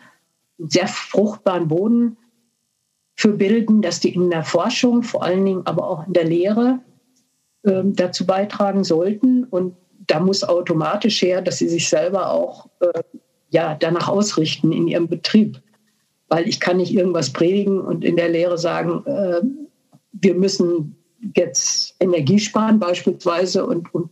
einen 0.58 0.70
sehr 0.70 0.88
fruchtbaren 0.88 1.68
Boden 1.68 2.16
für 3.16 3.34
bilden, 3.34 3.82
dass 3.82 4.00
die 4.00 4.14
in 4.14 4.30
der 4.30 4.44
Forschung, 4.44 5.02
vor 5.02 5.24
allen 5.24 5.44
Dingen 5.44 5.66
aber 5.66 5.86
auch 5.86 6.06
in 6.06 6.14
der 6.14 6.24
Lehre, 6.24 6.78
äh, 7.64 7.82
dazu 7.84 8.24
beitragen 8.24 8.82
sollten. 8.82 9.44
Und 9.44 9.76
da 10.12 10.20
muss 10.20 10.44
automatisch 10.44 11.22
her, 11.22 11.40
dass 11.40 11.56
sie 11.56 11.70
sich 11.70 11.88
selber 11.88 12.30
auch 12.30 12.68
äh, 12.80 13.02
ja, 13.48 13.74
danach 13.74 14.08
ausrichten 14.08 14.70
in 14.70 14.86
ihrem 14.86 15.08
Betrieb. 15.08 15.62
Weil 16.28 16.46
ich 16.46 16.60
kann 16.60 16.76
nicht 16.76 16.92
irgendwas 16.92 17.32
predigen 17.32 17.80
und 17.80 18.04
in 18.04 18.16
der 18.16 18.28
Lehre 18.28 18.58
sagen, 18.58 19.02
äh, 19.06 19.40
wir 20.12 20.34
müssen 20.34 20.96
jetzt 21.34 21.96
Energie 21.98 22.38
sparen 22.38 22.78
beispielsweise 22.78 23.64
und, 23.64 23.94
und 23.94 24.10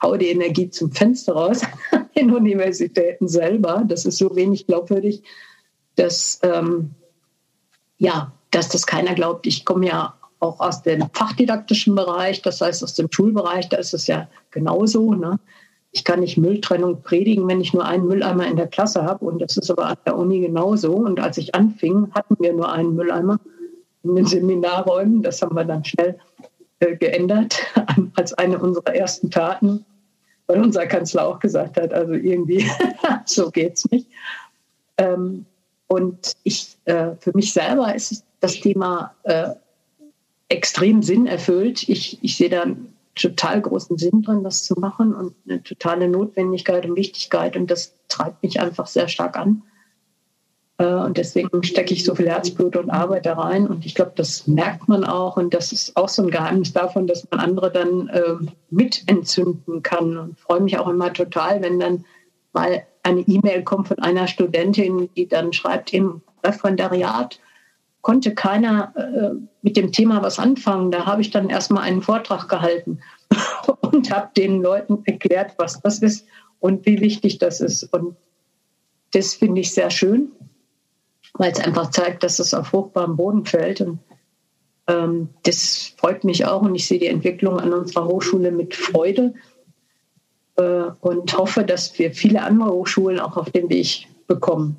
hau 0.00 0.16
die 0.16 0.28
Energie 0.28 0.70
zum 0.70 0.92
Fenster 0.92 1.32
raus 1.32 1.62
in 2.14 2.32
Universitäten 2.32 3.26
selber. 3.26 3.82
Das 3.88 4.04
ist 4.04 4.18
so 4.18 4.36
wenig 4.36 4.68
glaubwürdig, 4.68 5.24
dass, 5.96 6.38
ähm, 6.44 6.90
ja, 7.98 8.30
dass 8.52 8.68
das 8.68 8.86
keiner 8.86 9.16
glaubt. 9.16 9.48
Ich 9.48 9.64
komme 9.64 9.88
ja 9.88 10.16
auch 10.40 10.58
aus 10.58 10.82
dem 10.82 11.08
fachdidaktischen 11.12 11.94
Bereich, 11.94 12.42
das 12.42 12.60
heißt 12.60 12.82
aus 12.82 12.94
dem 12.94 13.08
Schulbereich, 13.10 13.68
da 13.68 13.76
ist 13.76 13.94
es 13.94 14.06
ja 14.06 14.28
genauso. 14.50 15.14
Ne? 15.14 15.38
Ich 15.92 16.04
kann 16.04 16.20
nicht 16.20 16.38
Mülltrennung 16.38 17.02
predigen, 17.02 17.46
wenn 17.46 17.60
ich 17.60 17.74
nur 17.74 17.84
einen 17.84 18.06
Mülleimer 18.06 18.46
in 18.46 18.56
der 18.56 18.66
Klasse 18.66 19.04
habe. 19.04 19.24
Und 19.24 19.40
das 19.40 19.56
ist 19.56 19.70
aber 19.70 19.86
an 19.86 19.96
der 20.06 20.16
Uni 20.16 20.40
genauso. 20.40 20.94
Und 20.94 21.20
als 21.20 21.36
ich 21.36 21.54
anfing, 21.54 22.10
hatten 22.14 22.36
wir 22.40 22.52
nur 22.52 22.72
einen 22.72 22.94
Mülleimer 22.94 23.38
in 24.02 24.16
den 24.16 24.26
Seminarräumen. 24.26 25.22
Das 25.22 25.42
haben 25.42 25.54
wir 25.54 25.64
dann 25.64 25.84
schnell 25.84 26.18
äh, 26.80 26.96
geändert 26.96 27.58
als 28.14 28.32
eine 28.34 28.58
unserer 28.58 28.94
ersten 28.94 29.30
Taten, 29.30 29.84
weil 30.46 30.62
unser 30.62 30.86
Kanzler 30.86 31.26
auch 31.26 31.38
gesagt 31.38 31.78
hat, 31.78 31.92
also 31.92 32.14
irgendwie 32.14 32.64
so 33.26 33.50
geht's 33.50 33.90
nicht. 33.90 34.06
Ähm, 34.96 35.44
und 35.88 36.36
ich, 36.44 36.78
äh, 36.84 37.16
für 37.18 37.32
mich 37.34 37.52
selber 37.52 37.94
ist 37.94 38.24
das 38.40 38.54
Thema 38.54 39.14
äh, 39.24 39.50
extrem 40.50 41.02
Sinn 41.02 41.26
erfüllt. 41.26 41.88
Ich, 41.88 42.18
ich 42.22 42.36
sehe 42.36 42.50
da 42.50 42.62
einen 42.62 42.94
total 43.14 43.60
großen 43.60 43.96
Sinn 43.96 44.22
drin, 44.22 44.44
das 44.44 44.64
zu 44.64 44.74
machen 44.74 45.14
und 45.14 45.34
eine 45.48 45.62
totale 45.62 46.08
Notwendigkeit 46.08 46.84
und 46.84 46.96
Wichtigkeit. 46.96 47.56
Und 47.56 47.70
das 47.70 47.94
treibt 48.08 48.42
mich 48.42 48.60
einfach 48.60 48.86
sehr 48.86 49.08
stark 49.08 49.38
an. 49.38 49.62
Äh, 50.78 50.86
und 50.86 51.16
deswegen 51.16 51.62
stecke 51.62 51.94
ich 51.94 52.04
so 52.04 52.14
viel 52.14 52.28
Herzblut 52.28 52.76
und 52.76 52.90
Arbeit 52.90 53.26
da 53.26 53.34
rein. 53.34 53.68
Und 53.68 53.86
ich 53.86 53.94
glaube, 53.94 54.12
das 54.16 54.46
merkt 54.46 54.88
man 54.88 55.04
auch. 55.04 55.36
Und 55.36 55.54
das 55.54 55.72
ist 55.72 55.96
auch 55.96 56.08
so 56.08 56.22
ein 56.22 56.30
Geheimnis 56.30 56.72
davon, 56.72 57.06
dass 57.06 57.28
man 57.30 57.40
andere 57.40 57.70
dann 57.70 58.08
äh, 58.08 58.34
mit 58.70 59.04
entzünden 59.06 59.82
kann. 59.82 60.16
Und 60.16 60.40
freue 60.40 60.60
mich 60.60 60.78
auch 60.78 60.88
immer 60.88 61.12
total, 61.12 61.62
wenn 61.62 61.78
dann 61.78 62.04
mal 62.52 62.82
eine 63.02 63.20
E-Mail 63.20 63.62
kommt 63.62 63.88
von 63.88 63.98
einer 64.00 64.26
Studentin, 64.26 65.08
die 65.16 65.28
dann 65.28 65.52
schreibt 65.52 65.94
im 65.94 66.22
Referendariat, 66.44 67.38
konnte 68.02 68.34
keiner 68.34 68.94
äh, 68.96 69.36
mit 69.62 69.76
dem 69.76 69.92
Thema 69.92 70.22
was 70.22 70.38
anfangen. 70.38 70.90
Da 70.90 71.06
habe 71.06 71.20
ich 71.20 71.30
dann 71.30 71.50
erstmal 71.50 71.84
einen 71.84 72.02
Vortrag 72.02 72.48
gehalten 72.48 73.00
und 73.80 74.10
habe 74.10 74.30
den 74.36 74.62
Leuten 74.62 75.02
erklärt, 75.04 75.54
was 75.58 75.80
das 75.80 76.00
ist 76.00 76.26
und 76.60 76.86
wie 76.86 77.00
wichtig 77.00 77.38
das 77.38 77.60
ist. 77.60 77.84
Und 77.92 78.16
das 79.12 79.34
finde 79.34 79.60
ich 79.60 79.72
sehr 79.72 79.90
schön, 79.90 80.30
weil 81.34 81.52
es 81.52 81.60
einfach 81.60 81.90
zeigt, 81.90 82.22
dass 82.22 82.38
es 82.38 82.54
auf 82.54 82.68
fruchtbarem 82.68 83.16
Boden 83.16 83.44
fällt. 83.44 83.80
Und 83.80 83.98
ähm, 84.86 85.28
das 85.42 85.94
freut 85.96 86.24
mich 86.24 86.46
auch 86.46 86.62
und 86.62 86.74
ich 86.74 86.86
sehe 86.86 86.98
die 86.98 87.06
Entwicklung 87.06 87.58
an 87.58 87.72
unserer 87.72 88.06
Hochschule 88.06 88.50
mit 88.50 88.74
Freude 88.74 89.34
äh, 90.56 90.84
und 91.00 91.36
hoffe, 91.36 91.64
dass 91.64 91.98
wir 91.98 92.12
viele 92.12 92.42
andere 92.42 92.70
Hochschulen 92.70 93.20
auch 93.20 93.36
auf 93.36 93.50
den 93.50 93.68
Weg 93.68 94.06
bekommen. 94.26 94.76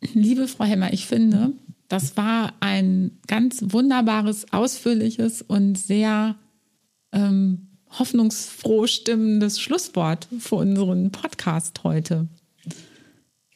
Liebe 0.00 0.48
Frau 0.48 0.64
Hemmer, 0.64 0.92
ich 0.92 1.06
finde, 1.06 1.52
das 1.88 2.16
war 2.16 2.54
ein 2.60 3.10
ganz 3.26 3.62
wunderbares, 3.62 4.52
ausführliches 4.52 5.42
und 5.42 5.76
sehr 5.76 6.36
ähm, 7.12 7.68
hoffnungsfroh 7.98 8.86
stimmendes 8.86 9.60
Schlusswort 9.60 10.28
für 10.38 10.56
unseren 10.56 11.10
Podcast 11.10 11.82
heute. 11.84 12.28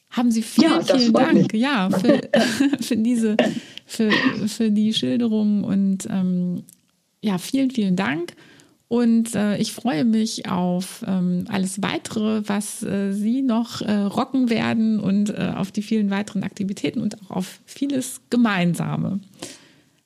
Haben 0.09 0.31
Sie 0.31 0.43
vielen, 0.43 0.71
ja, 0.71 0.97
vielen 0.97 1.13
Dank 1.13 1.53
ja, 1.53 1.89
für, 1.89 2.21
für, 2.81 2.97
diese, 2.97 3.37
für, 3.85 4.11
für 4.47 4.71
die 4.71 4.93
Schilderung 4.93 5.63
und 5.63 6.07
ähm, 6.09 6.63
ja, 7.21 7.37
vielen, 7.37 7.71
vielen 7.71 7.95
Dank. 7.95 8.35
Und 8.87 9.33
äh, 9.33 9.57
ich 9.57 9.73
freue 9.73 10.05
mich 10.05 10.47
auf 10.49 11.03
ähm, 11.07 11.45
alles 11.49 11.81
weitere, 11.81 12.47
was 12.47 12.83
äh, 12.83 13.11
Sie 13.13 13.41
noch 13.41 13.81
äh, 13.81 13.91
rocken 13.91 14.49
werden 14.49 14.99
und 14.99 15.31
äh, 15.31 15.53
auf 15.55 15.71
die 15.71 15.81
vielen 15.81 16.11
weiteren 16.11 16.43
Aktivitäten 16.43 17.01
und 17.01 17.17
auch 17.23 17.37
auf 17.37 17.59
vieles 17.65 18.21
Gemeinsame. 18.29 19.19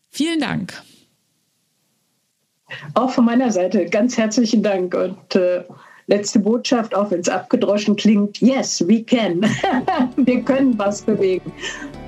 Vielen 0.10 0.40
Dank. 0.40 0.82
Auch 2.94 3.10
von 3.10 3.26
meiner 3.26 3.52
Seite 3.52 3.86
ganz 3.86 4.18
herzlichen 4.18 4.64
Dank 4.64 4.94
und 4.94 5.36
äh, 5.36 5.64
letzte 6.08 6.40
Botschaft, 6.40 6.96
auch 6.96 7.12
wenn 7.12 7.20
es 7.20 7.30
abgedroschen 7.30 7.96
klingt, 7.96 8.40
yes, 8.40 8.88
we 8.88 9.04
can. 9.04 9.42
Wir 10.16 10.42
können 10.42 10.78
was 10.78 11.02
bewegen. 11.02 11.52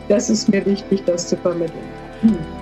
Das 0.07 0.29
ist 0.29 0.49
mir 0.49 0.65
wichtig, 0.65 1.01
das 1.05 1.27
zu 1.27 1.37
vermitteln. 1.37 1.83
Hm. 2.21 2.60